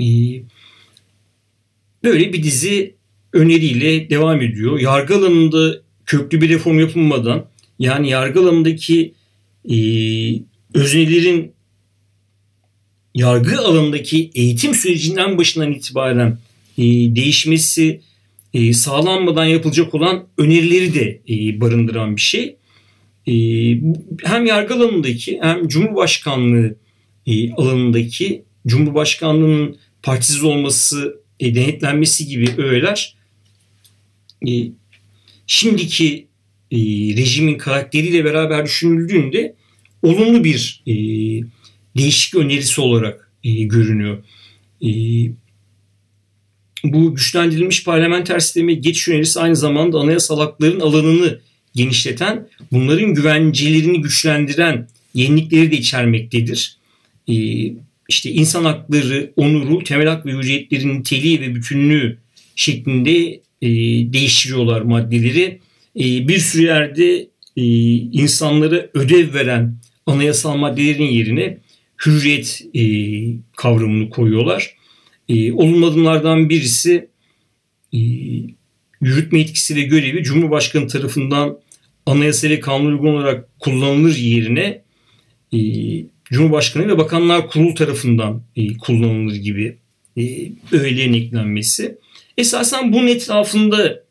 e, 0.00 0.06
böyle 2.04 2.32
bir 2.32 2.42
dizi 2.42 2.94
öneriyle 3.32 4.10
devam 4.10 4.42
ediyor. 4.42 4.80
Yargı 4.80 5.14
alanında 5.16 5.82
köklü 6.06 6.40
bir 6.40 6.48
reform 6.48 6.78
yapılmadan 6.78 7.46
yani 7.78 8.10
yargı 8.10 8.40
alanındaki 8.40 9.14
e, 9.70 9.76
öznelerin 10.74 11.52
yargı 13.14 13.58
alanındaki 13.58 14.30
eğitim 14.34 14.74
sürecinden 14.74 15.38
başından 15.38 15.72
itibaren 15.72 16.38
e, 16.78 16.82
değişmesi 17.16 18.00
e, 18.54 18.72
sağlanmadan 18.72 19.44
yapılacak 19.44 19.94
olan 19.94 20.26
önerileri 20.38 20.94
de 20.94 21.20
e, 21.28 21.60
barındıran 21.60 22.16
bir 22.16 22.20
şey. 22.20 22.56
E, 23.26 23.34
hem 24.24 24.46
yargı 24.46 24.74
alanındaki 24.74 25.38
hem 25.42 25.68
Cumhurbaşkanlığı 25.68 26.76
e, 27.26 27.52
alanındaki 27.52 28.44
Cumhurbaşkanlığının 28.66 29.76
partisiz 30.02 30.44
olması, 30.44 31.20
e, 31.40 31.54
denetlenmesi 31.54 32.26
gibi 32.26 32.48
öğeler 32.58 33.16
e, 34.48 34.52
şimdiki 35.46 36.26
e, 36.70 36.78
rejimin 37.16 37.58
karakteriyle 37.58 38.24
beraber 38.24 38.64
düşünüldüğünde 38.64 39.54
olumlu 40.02 40.44
bir 40.44 40.82
e, 40.86 40.94
değişik 41.96 42.34
önerisi 42.34 42.80
olarak 42.80 43.30
e, 43.44 43.50
görünüyor. 43.50 44.24
E, 44.82 44.90
bu 46.84 47.14
güçlendirilmiş 47.14 47.84
parlamenter 47.84 48.40
sisteme 48.40 48.74
geçiş 48.74 49.08
önerisi 49.08 49.40
aynı 49.40 49.56
zamanda 49.56 49.98
anayasal 49.98 50.38
hakların 50.38 50.80
alanını 50.80 51.40
genişleten, 51.74 52.48
bunların 52.72 53.14
güvencelerini 53.14 54.00
güçlendiren 54.00 54.88
yenilikleri 55.14 55.70
de 55.70 55.76
içermektedir. 55.76 56.76
E, 57.28 57.34
işte 58.08 58.30
insan 58.30 58.64
hakları, 58.64 59.32
onuru, 59.36 59.84
temel 59.84 60.08
hak 60.08 60.26
ve 60.26 60.32
hürriyetlerin 60.32 60.98
niteliği 60.98 61.40
ve 61.40 61.54
bütünlüğü 61.54 62.18
şeklinde 62.56 63.40
e, 63.62 63.68
değiştiriyorlar 64.12 64.80
maddeleri. 64.80 65.60
E, 66.00 66.28
bir 66.28 66.38
sürü 66.38 66.62
yerde 66.62 67.28
e, 67.56 67.64
insanlara 67.94 68.90
ödev 68.94 69.34
veren 69.34 69.76
anayasal 70.06 70.56
maddelerin 70.56 71.04
yerine 71.04 71.58
hürriyet 72.06 72.62
e, 72.74 72.82
kavramını 73.56 74.10
koyuyorlar. 74.10 74.74
E, 75.28 75.52
olumlu 75.52 75.86
adımlardan 75.86 76.48
birisi 76.48 77.08
e, 77.92 77.98
yürütme 79.00 79.40
etkisi 79.40 79.76
ve 79.76 79.82
görevi 79.82 80.22
Cumhurbaşkanı 80.22 80.88
tarafından 80.88 81.58
anayasa 82.06 82.48
ve 82.48 82.60
kanun 82.60 82.92
uygun 82.92 83.14
olarak 83.14 83.60
kullanılır 83.60 84.16
yerine 84.16 84.82
e, 85.52 85.58
Cumhurbaşkanı 86.24 86.88
ve 86.88 86.98
Bakanlar 86.98 87.48
Kurulu 87.48 87.74
tarafından 87.74 88.42
e, 88.56 88.76
kullanılır 88.76 89.34
gibi 89.34 89.76
e, 90.16 90.22
öğelerin 90.72 91.12
eklenmesi. 91.12 91.98
Esasen 92.38 92.92
bunun 92.92 93.06
etrafında 93.06 94.04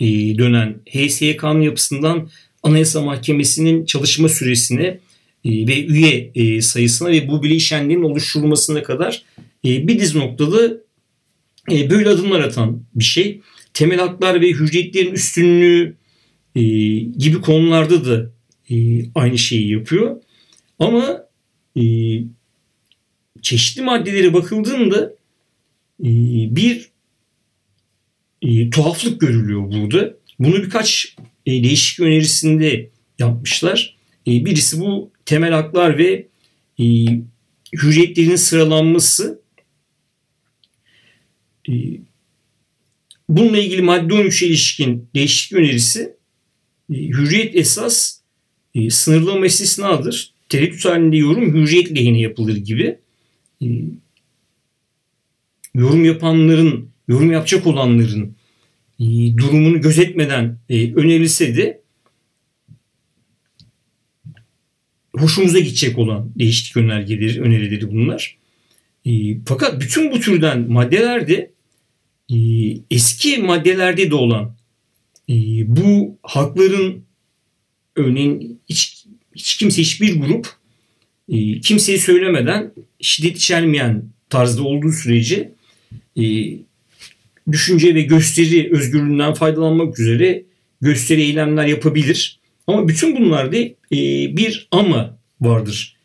e, 0.00 0.06
dönen 0.38 0.80
HSYK'nın 0.90 1.60
yapısından 1.60 2.30
Anayasa 2.62 3.00
Mahkemesi'nin 3.00 3.84
çalışma 3.84 4.28
süresine 4.28 5.00
e, 5.44 5.66
ve 5.66 5.86
üye 5.86 6.30
e, 6.34 6.62
sayısına 6.62 7.08
ve 7.08 7.28
bu 7.28 7.42
bileşenlerin 7.42 8.02
oluşturulmasına 8.02 8.82
kadar 8.82 9.22
bir 9.64 9.98
dizi 9.98 10.18
noktada 10.18 10.72
böyle 11.70 12.08
adımlar 12.08 12.40
atan 12.40 12.82
bir 12.94 13.04
şey. 13.04 13.40
Temel 13.74 13.98
haklar 13.98 14.40
ve 14.40 14.50
hürriyetlerin 14.50 15.12
üstünlüğü 15.12 15.96
gibi 17.18 17.40
konularda 17.40 18.04
da 18.04 18.30
aynı 19.14 19.38
şeyi 19.38 19.70
yapıyor. 19.70 20.22
Ama 20.78 21.26
çeşitli 23.42 23.82
maddelere 23.82 24.34
bakıldığında 24.34 25.14
bir 26.54 26.90
e, 28.42 28.70
tuhaflık 28.70 29.20
görülüyor 29.20 29.72
burada. 29.72 30.14
Bunu 30.38 30.54
birkaç 30.54 31.16
e, 31.46 31.50
değişik 31.64 32.00
önerisinde 32.00 32.90
yapmışlar. 33.18 33.96
E, 34.26 34.30
birisi 34.44 34.80
bu 34.80 35.10
temel 35.26 35.52
haklar 35.52 35.98
ve 35.98 36.26
e, 36.80 36.84
hürriyetlerin 37.72 38.36
sıralanması. 38.36 39.42
E, 41.68 41.72
bununla 43.28 43.58
ilgili 43.58 43.82
madde 43.82 44.14
13'e 44.14 44.48
ilişkin 44.48 45.08
değişik 45.14 45.52
önerisi 45.52 46.16
e, 46.94 46.94
hürriyet 46.94 47.56
esas 47.56 48.20
e, 48.74 48.90
sınırlama 48.90 49.46
istisnadır. 49.46 50.34
Tereddüt 50.48 50.84
halinde 50.84 51.16
yorum 51.16 51.54
hürriyet 51.54 51.96
lehine 51.96 52.20
yapılır 52.20 52.56
gibi. 52.56 52.98
E, 53.62 53.66
yorum 55.74 56.04
yapanların, 56.04 56.90
yorum 57.08 57.32
yapacak 57.32 57.66
olanların 57.66 58.36
durumunu 59.36 59.80
gözetmeden 59.80 60.58
önerilse 60.70 61.56
de 61.56 61.82
hoşumuza 65.16 65.58
gidecek 65.58 65.98
olan 65.98 66.32
değişik 66.38 66.76
önergeleri, 66.76 67.40
önerileri 67.40 67.90
bunlar. 67.90 68.38
Fakat 69.46 69.80
bütün 69.80 70.10
bu 70.12 70.20
türden 70.20 70.70
maddelerde 70.70 71.50
eski 72.90 73.38
maddelerde 73.38 74.10
de 74.10 74.14
olan 74.14 74.56
e, 75.28 75.34
bu 75.66 76.18
hakların 76.22 77.04
örneğin 77.96 78.60
hiç, 78.68 79.04
hiç 79.34 79.56
kimse 79.56 79.82
hiçbir 79.82 80.20
grup 80.20 80.48
e, 81.28 81.60
kimseyi 81.60 81.98
söylemeden 81.98 82.72
şiddet 83.00 83.36
içermeyen 83.36 84.04
tarzda 84.30 84.62
olduğu 84.62 84.92
sürece 84.92 85.52
düşünce 87.52 87.94
ve 87.94 88.02
gösteri 88.02 88.72
özgürlüğünden 88.72 89.34
faydalanmak 89.34 89.98
üzere 89.98 90.44
gösteri 90.80 91.22
eylemler 91.22 91.66
yapabilir. 91.66 92.40
Ama 92.66 92.88
bütün 92.88 93.16
bunlarda 93.16 93.56
bir 94.36 94.68
ama 94.70 95.18
vardır. 95.40 95.96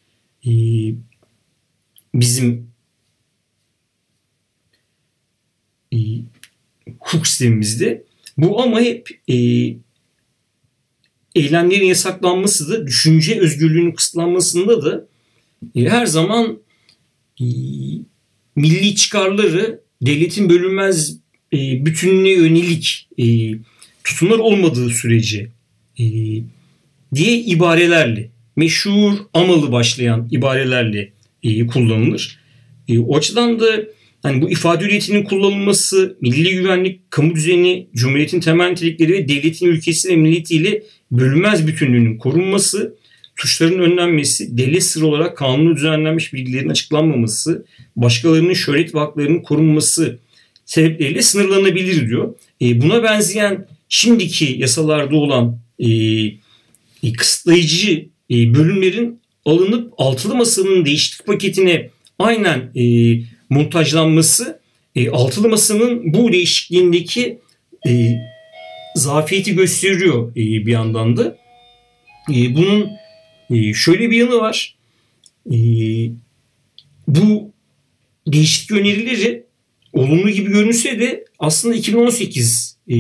Bizim 2.14 2.73
e, 5.94 5.98
hukuk 7.00 7.28
sistemimizde. 7.28 8.04
Bu 8.38 8.62
ama 8.62 8.82
hep 8.82 9.10
e, 9.28 9.36
eylemlerin 11.36 11.86
yasaklanması 11.86 12.72
da 12.72 12.88
düşünce 12.88 13.40
özgürlüğünün 13.40 13.92
kısıtlanmasında 13.92 14.86
da 14.86 15.08
e, 15.76 15.90
her 15.90 16.06
zaman 16.06 16.60
e, 17.42 17.46
milli 18.56 18.96
çıkarları 18.96 19.82
devletin 20.02 20.50
bölünmez 20.50 21.18
e, 21.54 21.86
bütünlüğe 21.86 22.36
yönelik 22.36 23.08
e, 23.18 23.26
tutumlar 24.04 24.40
olmadığı 24.40 24.90
sürece 24.90 25.50
e, 26.00 26.06
diye 27.16 27.38
ibarelerle 27.40 28.30
meşhur 28.56 29.14
amalı 29.34 29.72
başlayan 29.72 30.28
ibarelerle 30.32 31.12
e, 31.44 31.68
kullanılır. 31.68 32.40
E, 32.88 33.00
o 33.00 33.18
açıdan 33.18 33.60
da 33.60 33.84
hani 34.24 34.42
bu 34.42 34.52
ifade 34.52 34.86
hürriyetinin 34.86 35.24
kullanılması, 35.24 36.18
milli 36.22 36.56
güvenlik, 36.56 37.12
kamu 37.12 37.36
düzeni, 37.36 37.88
cumhuriyetin 37.96 38.40
temel 38.40 38.70
nitelikleri 38.70 39.14
ve 39.14 39.28
devletin 39.28 39.68
ülkesi 39.68 40.10
ve 40.10 40.16
milletiyle 40.16 40.84
bölünmez 41.12 41.68
bütünlüğünün 41.68 42.18
korunması, 42.18 42.96
tuşların 43.36 43.80
önlenmesi, 43.80 44.58
devlet 44.58 44.84
sırrı 44.84 45.08
olarak 45.08 45.38
kanunu 45.38 45.76
düzenlenmiş 45.76 46.34
bilgilerin 46.34 46.70
açıklanmaması, 46.70 47.66
başkalarının 47.96 48.54
şöhret 48.54 48.96
ve 48.96 49.00
haklarının 49.00 49.42
korunması 49.42 50.20
sebepleriyle 50.66 51.22
sınırlanabilir 51.22 52.10
diyor. 52.10 52.36
E, 52.62 52.82
buna 52.82 53.04
benzeyen 53.04 53.68
şimdiki 53.90 54.56
yasalarda 54.58 55.16
olan 55.16 55.60
e, 55.80 55.90
e, 57.04 57.14
kısıtlayıcı 57.18 58.06
e, 58.32 58.54
bölümlerin 58.54 59.20
alınıp 59.46 59.94
altılı 59.98 60.36
masanın 60.36 60.86
değişiklik 60.86 61.28
paketine 61.28 61.90
aynen 62.20 62.72
e, 62.76 62.84
montajlanması 63.54 64.60
e, 64.96 65.10
altılı 65.10 65.50
masanın 65.50 66.14
bu 66.14 66.32
değişikliğindeki 66.32 67.40
e, 67.88 68.20
zafiyeti 68.96 69.56
gösteriyor 69.56 70.32
e, 70.32 70.36
bir 70.36 70.72
yandan 70.72 71.18
da. 71.18 71.38
E, 72.30 72.56
bunun 72.56 72.90
e, 73.50 73.74
şöyle 73.74 74.12
bir 74.12 74.18
yanı 74.18 74.38
var. 74.38 74.76
E, 75.52 75.58
bu 77.08 77.52
değişiklik 78.28 78.80
önerileri 78.80 79.44
olumlu 79.94 80.30
gibi 80.30 80.52
görünse 80.52 81.00
de 81.00 81.26
aslında 81.40 81.76
2018 81.76 82.78
e, 82.90 82.96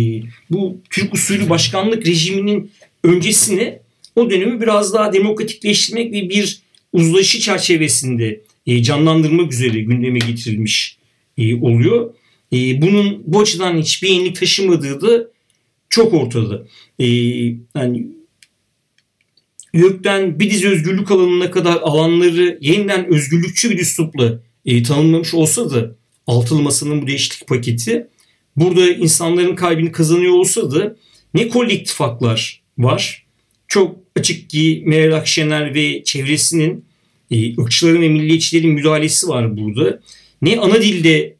bu 0.49 0.77
Türk 0.89 1.13
usulü 1.13 1.49
başkanlık 1.49 2.07
rejiminin 2.07 2.71
öncesine 3.03 3.79
o 4.15 4.29
dönemi 4.29 4.61
biraz 4.61 4.93
daha 4.93 5.13
demokratikleştirmek 5.13 6.13
ve 6.13 6.29
bir 6.29 6.61
uzlaşı 6.93 7.39
çerçevesinde 7.39 8.41
e, 8.67 8.83
canlandırmak 8.83 9.53
üzere 9.53 9.81
gündeme 9.81 10.19
getirilmiş 10.19 10.97
e, 11.37 11.55
oluyor. 11.55 12.13
E, 12.53 12.81
bunun 12.81 13.23
bu 13.25 13.41
açıdan 13.41 13.77
hiçbir 13.77 14.09
yenilik 14.09 14.35
taşımadığı 14.35 15.01
da 15.01 15.27
çok 15.89 16.13
ortada. 16.13 16.67
E, 16.99 17.05
yani 17.75 18.07
YÖK'ten 19.73 20.39
bir 20.39 20.49
dizi 20.49 20.69
özgürlük 20.69 21.11
alanına 21.11 21.51
kadar 21.51 21.75
alanları 21.75 22.57
yeniden 22.61 23.13
özgürlükçü 23.13 23.69
bir 23.69 23.79
üslupla 23.79 24.39
e, 24.65 24.83
tanımlamış 24.83 25.33
olsa 25.33 25.69
da 25.69 25.95
altılı 26.27 26.61
masanın 26.61 27.01
bu 27.01 27.07
değişiklik 27.07 27.47
paketi 27.47 28.07
burada 28.55 28.91
insanların 28.91 29.55
kalbini 29.55 29.91
kazanıyor 29.91 30.33
olsa 30.33 30.71
da 30.71 30.95
ne 31.33 31.47
kolektif 31.47 31.99
haklar 31.99 32.61
var. 32.77 33.25
Çok 33.67 33.95
açık 34.15 34.49
ki 34.49 34.83
Meral 34.85 35.17
Akşener 35.17 35.75
ve 35.75 36.03
çevresinin 36.03 36.85
e, 37.33 37.61
ırkçıların 37.61 38.01
ve 38.01 38.09
milliyetçilerin 38.09 38.71
müdahalesi 38.71 39.27
var 39.27 39.57
burada. 39.57 39.99
Ne 40.41 40.59
ana 40.59 40.81
dilde 40.81 41.35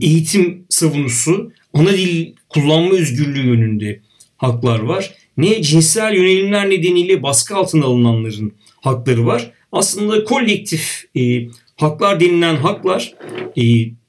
eğitim 0.00 0.64
savunusu, 0.68 1.52
ana 1.72 1.92
dil 1.92 2.32
kullanma 2.48 2.94
özgürlüğü 2.94 3.46
yönünde 3.46 4.00
haklar 4.36 4.78
var. 4.78 5.14
Ne 5.36 5.62
cinsel 5.62 6.14
yönelimler 6.14 6.70
nedeniyle 6.70 7.22
baskı 7.22 7.56
altına 7.56 7.84
alınanların 7.84 8.52
hakları 8.80 9.26
var. 9.26 9.52
Aslında 9.72 10.24
kolektif 10.24 11.04
e, 11.16 11.46
haklar 11.76 12.20
denilen 12.20 12.56
haklar 12.56 13.14
e, 13.56 13.62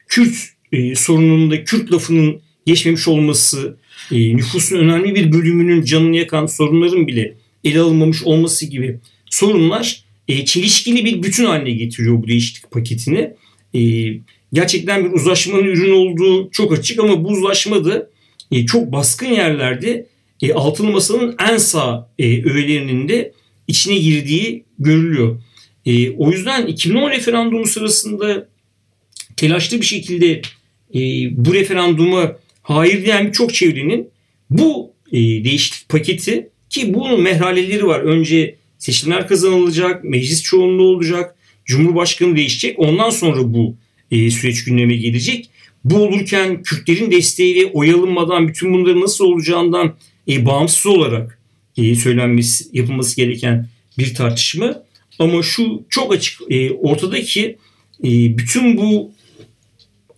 Kürt 0.07 0.35
e, 0.71 0.95
sorununda 0.95 1.63
Kürt 1.63 1.91
lafının 1.91 2.41
geçmemiş 2.65 3.07
olması, 3.07 3.77
e, 4.11 4.37
nüfusun 4.37 4.77
önemli 4.77 5.15
bir 5.15 5.31
bölümünün 5.31 5.83
canını 5.83 6.15
yakan 6.15 6.45
sorunların 6.45 7.07
bile 7.07 7.35
ele 7.63 7.79
alınmamış 7.79 8.23
olması 8.23 8.65
gibi 8.65 8.99
sorunlar 9.33 10.03
e, 10.27 10.45
çelişkili 10.45 11.05
bir 11.05 11.23
bütün 11.23 11.45
haline 11.45 11.71
getiriyor 11.71 12.23
bu 12.23 12.27
değişiklik 12.27 12.71
paketini. 12.71 13.33
E, 13.75 13.81
gerçekten 14.53 15.05
bir 15.05 15.11
uzlaşmanın 15.11 15.63
ürünü 15.63 15.91
olduğu 15.91 16.51
çok 16.51 16.73
açık 16.73 16.99
ama 16.99 17.23
bu 17.23 17.27
uzlaşma 17.27 17.85
da 17.85 18.09
e, 18.51 18.65
çok 18.65 18.91
baskın 18.91 19.27
yerlerde 19.27 20.05
e, 20.41 20.53
altılı 20.53 20.91
masanın 20.91 21.35
en 21.49 21.57
sağ 21.57 22.09
e, 22.19 22.43
öğelerinin 22.43 23.07
de 23.07 23.33
içine 23.67 23.97
girdiği 23.97 24.63
görülüyor. 24.79 25.41
E, 25.85 26.11
o 26.11 26.31
yüzden 26.31 26.67
2010 26.67 27.09
referandumu 27.11 27.65
sırasında 27.65 28.47
telaşlı 29.37 29.81
bir 29.81 29.85
şekilde 29.85 30.41
e, 30.95 30.99
bu 31.45 31.53
referanduma 31.53 32.35
hayır 32.61 33.05
diyen 33.05 33.27
birçok 33.27 33.53
çevrenin 33.53 34.09
bu 34.49 34.93
e, 35.11 35.17
değişiklik 35.17 35.89
paketi 35.89 36.49
ki 36.69 36.93
bunun 36.93 37.21
merhaleleri 37.21 37.87
var. 37.87 37.99
Önce 37.99 38.62
seçimler 38.83 39.27
kazanılacak, 39.27 40.03
meclis 40.03 40.43
çoğunluğu 40.43 40.87
olacak, 40.87 41.35
cumhurbaşkanı 41.65 42.35
değişecek. 42.35 42.79
Ondan 42.79 43.09
sonra 43.09 43.53
bu 43.53 43.75
e, 44.11 44.29
süreç 44.29 44.63
gündeme 44.63 44.95
gelecek. 44.95 45.49
Bu 45.83 45.95
olurken 45.95 46.63
Kürtlerin 46.63 47.11
desteği 47.11 47.55
ve 47.55 47.71
oy 47.71 47.91
alınmadan 47.91 48.47
bütün 48.47 48.73
bunların 48.73 49.01
nasıl 49.01 49.25
olacağından 49.25 49.95
e, 50.27 50.45
bağımsız 50.45 50.85
olarak 50.85 51.39
e, 51.77 51.95
söylenmesi, 51.95 52.65
yapılması 52.73 53.15
gereken 53.15 53.67
bir 53.97 54.15
tartışma. 54.15 54.83
Ama 55.19 55.43
şu 55.43 55.83
çok 55.89 56.13
açık 56.13 56.41
e, 56.49 56.71
ortadaki 56.71 57.57
e, 58.03 58.37
bütün 58.37 58.77
bu 58.77 59.11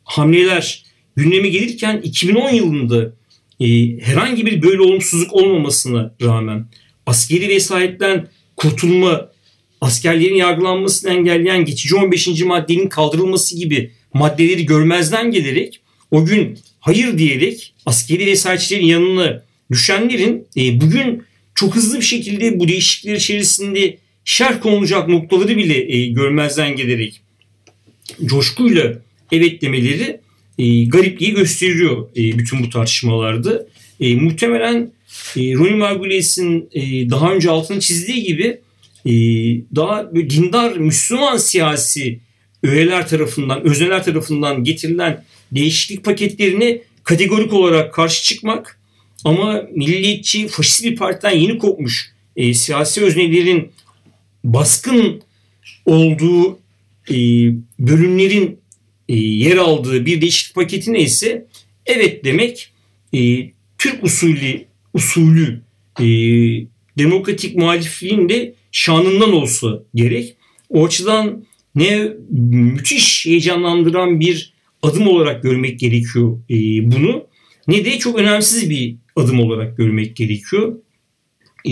hamleler 0.04 0.84
gündeme 1.15 1.49
gelirken 1.49 2.01
2010 2.04 2.49
yılında 2.49 3.13
e, 3.60 3.97
herhangi 3.99 4.45
bir 4.45 4.62
böyle 4.62 4.82
olumsuzluk 4.82 5.34
olmamasına 5.34 6.15
rağmen 6.21 6.65
askeri 7.06 7.49
vesayetten 7.49 8.28
kurtulma, 8.56 9.30
askerlerin 9.82 10.36
yargılanmasını 10.36 11.12
engelleyen 11.12 11.65
geçici 11.65 11.96
15. 11.96 12.41
maddenin 12.41 12.89
kaldırılması 12.89 13.58
gibi 13.58 13.91
maddeleri 14.13 14.65
görmezden 14.65 15.32
gelerek 15.32 15.82
o 16.12 16.26
gün 16.26 16.60
hayır 16.80 17.18
diyerek 17.18 17.74
askeri 17.86 18.26
vesayetçilerin 18.26 18.86
yanına 18.86 19.44
düşenlerin 19.72 20.48
e, 20.58 20.82
bugün 20.82 21.24
çok 21.56 21.76
hızlı 21.76 21.98
bir 21.98 22.06
şekilde 22.06 22.60
bu 22.60 22.68
değişiklikler 22.68 23.15
içerisinde 23.15 23.98
şerh 24.26 24.60
konulacak 24.60 25.08
noktaları 25.08 25.58
bile 25.58 25.96
e, 25.96 26.08
görmezden 26.08 26.76
gelerek 26.76 27.22
coşkuyla 28.26 28.94
evet 29.32 29.62
demeleri 29.62 30.20
e, 30.58 30.84
garipliği 30.84 31.34
gösteriyor 31.34 32.10
e, 32.18 32.38
bütün 32.38 32.63
bu 32.63 32.70
tartışmalarda. 32.70 33.65
E, 34.00 34.15
muhtemelen 34.15 34.91
e, 35.38 35.54
Rooney 35.54 35.76
Margulies'in 35.76 36.70
e, 36.72 37.10
daha 37.10 37.34
önce 37.34 37.50
altını 37.50 37.80
çizdiği 37.80 38.24
gibi 38.24 38.62
e, 39.06 39.12
daha 39.76 40.15
böyle 40.15 40.30
dindar 40.30 40.78
Müslüman 40.78 41.38
siyasi 41.38 42.20
öğeler 42.63 43.08
tarafından, 43.08 43.63
özneler 43.65 44.04
tarafından 44.04 44.63
getirilen 44.63 45.24
değişiklik 45.52 46.04
paketlerini 46.04 46.82
kategorik 47.04 47.54
olarak 47.54 47.94
karşı 47.94 48.24
çıkmak 48.24 48.80
ama 49.24 49.63
milliyetçi, 49.76 50.48
faşist 50.48 50.84
bir 50.84 50.96
partiden 50.96 51.32
yeni 51.32 51.58
kopmuş 51.58 52.12
e, 52.36 52.54
siyasi 52.54 53.02
öznelerin 53.02 53.72
baskın 54.44 55.22
olduğu 55.86 56.60
e, 57.10 57.15
bölümlerin 57.80 58.60
e, 59.10 59.15
yer 59.15 59.58
aldığı 59.58 60.06
bir 60.06 60.22
değişiklik 60.22 60.56
paketine 60.56 61.02
ise 61.02 61.46
evet 61.86 62.26
demek 62.26 62.72
e, 63.13 63.50
Türk 63.78 64.04
usulü 64.04 64.65
usulü 64.95 65.62
e, 65.99 66.05
demokratik 66.97 67.55
muhalifliğin 67.55 68.29
de 68.29 68.55
şanından 68.71 69.34
olsa 69.34 69.84
gerek. 69.95 70.36
O 70.69 70.86
açıdan 70.86 71.45
ne 71.75 72.13
müthiş 72.29 73.25
heyecanlandıran 73.25 74.19
bir 74.19 74.53
adım 74.81 75.08
olarak 75.08 75.43
görmek 75.43 75.79
gerekiyor 75.79 76.39
e, 76.49 76.55
bunu 76.91 77.27
ne 77.67 77.86
de 77.86 77.99
çok 77.99 78.19
önemsiz 78.19 78.69
bir 78.69 78.95
adım 79.15 79.39
olarak 79.39 79.77
görmek 79.77 80.15
gerekiyor. 80.15 80.75
E, 81.67 81.71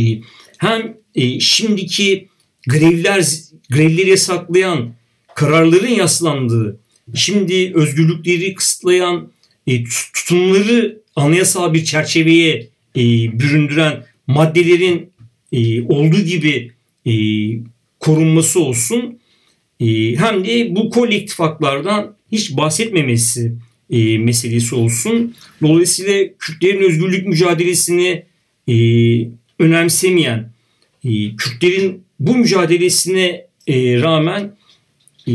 hem 0.57 0.97
e, 1.15 1.39
şimdiki 1.39 2.27
grevler 2.67 3.25
grevleri 3.69 4.09
yasaklayan 4.09 4.93
kararların 5.36 5.88
yaslandığı, 5.88 6.79
şimdi 7.15 7.71
özgürlükleri 7.75 8.53
kısıtlayan 8.53 9.31
e, 9.67 9.83
tutumları 10.13 11.01
anayasal 11.15 11.73
bir 11.73 11.86
çerçeveye 11.86 12.72
e, 12.95 13.01
büründüren 13.39 14.03
maddelerin 14.27 15.10
e, 15.51 15.82
olduğu 15.82 16.21
gibi 16.21 16.71
e, 17.06 17.13
korunması 17.99 18.60
olsun 18.60 19.19
e, 19.79 20.15
hem 20.15 20.45
de 20.45 20.75
bu 20.75 20.89
kolektif 20.89 21.39
haklardan 21.39 22.15
hiç 22.32 22.58
bahsetmemesi 22.58 23.53
e, 23.89 24.17
meselesi 24.17 24.75
olsun. 24.75 25.36
Dolayısıyla 25.62 26.29
Kürtlerin 26.39 26.84
özgürlük 26.84 27.27
mücadelesini 27.27 28.25
e, 28.67 28.75
önemsemeyen, 29.60 30.51
e, 31.06 31.36
Kürtlerin 31.36 32.03
bu 32.19 32.36
mücadelesine 32.38 33.47
e, 33.67 34.01
rağmen 34.01 34.56
e, 35.27 35.34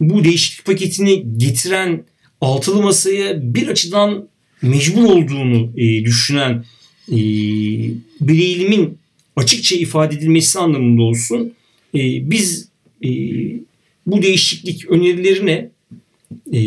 bu 0.00 0.24
değişiklik 0.24 0.66
paketini 0.66 1.38
getiren 1.38 2.04
altılı 2.40 2.82
masaya 2.82 3.54
bir 3.54 3.68
açıdan 3.68 4.28
mecbur 4.62 5.04
olduğunu 5.04 5.72
e, 5.76 6.04
düşünen 6.04 6.64
e, 7.08 7.16
bir 8.20 8.38
eğilimin 8.38 8.98
açıkça 9.36 9.76
ifade 9.76 10.14
edilmesi 10.14 10.58
anlamında 10.58 11.02
olsun. 11.02 11.52
E, 11.94 12.30
biz 12.30 12.68
e, 13.04 13.10
bu 14.06 14.22
değişiklik 14.22 14.90
önerilerine 14.90 15.70
e, 16.52 16.60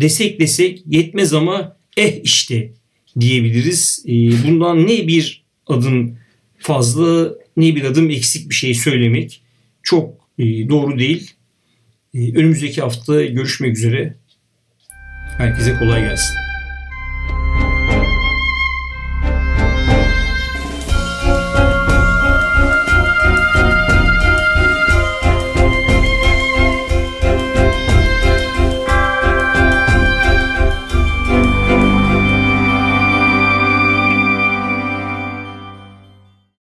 desek 0.00 0.40
desek 0.40 0.82
yetmez 0.86 1.32
ama 1.34 1.76
eh 1.96 2.20
işte 2.24 2.70
diyebiliriz. 3.20 4.04
E, 4.08 4.12
bundan 4.46 4.86
ne 4.86 5.08
bir 5.08 5.42
adım 5.66 6.16
fazla 6.58 7.34
ne 7.56 7.74
bir 7.76 7.84
adım 7.84 8.10
eksik 8.10 8.50
bir 8.50 8.54
şey 8.54 8.74
söylemek 8.74 9.42
çok 9.82 10.14
e, 10.38 10.68
doğru 10.68 10.98
değil. 10.98 11.30
E, 12.14 12.18
önümüzdeki 12.18 12.80
hafta 12.80 13.24
görüşmek 13.24 13.76
üzere. 13.76 14.16
Herkese 15.38 15.78
kolay 15.78 16.00
gelsin. 16.00 16.49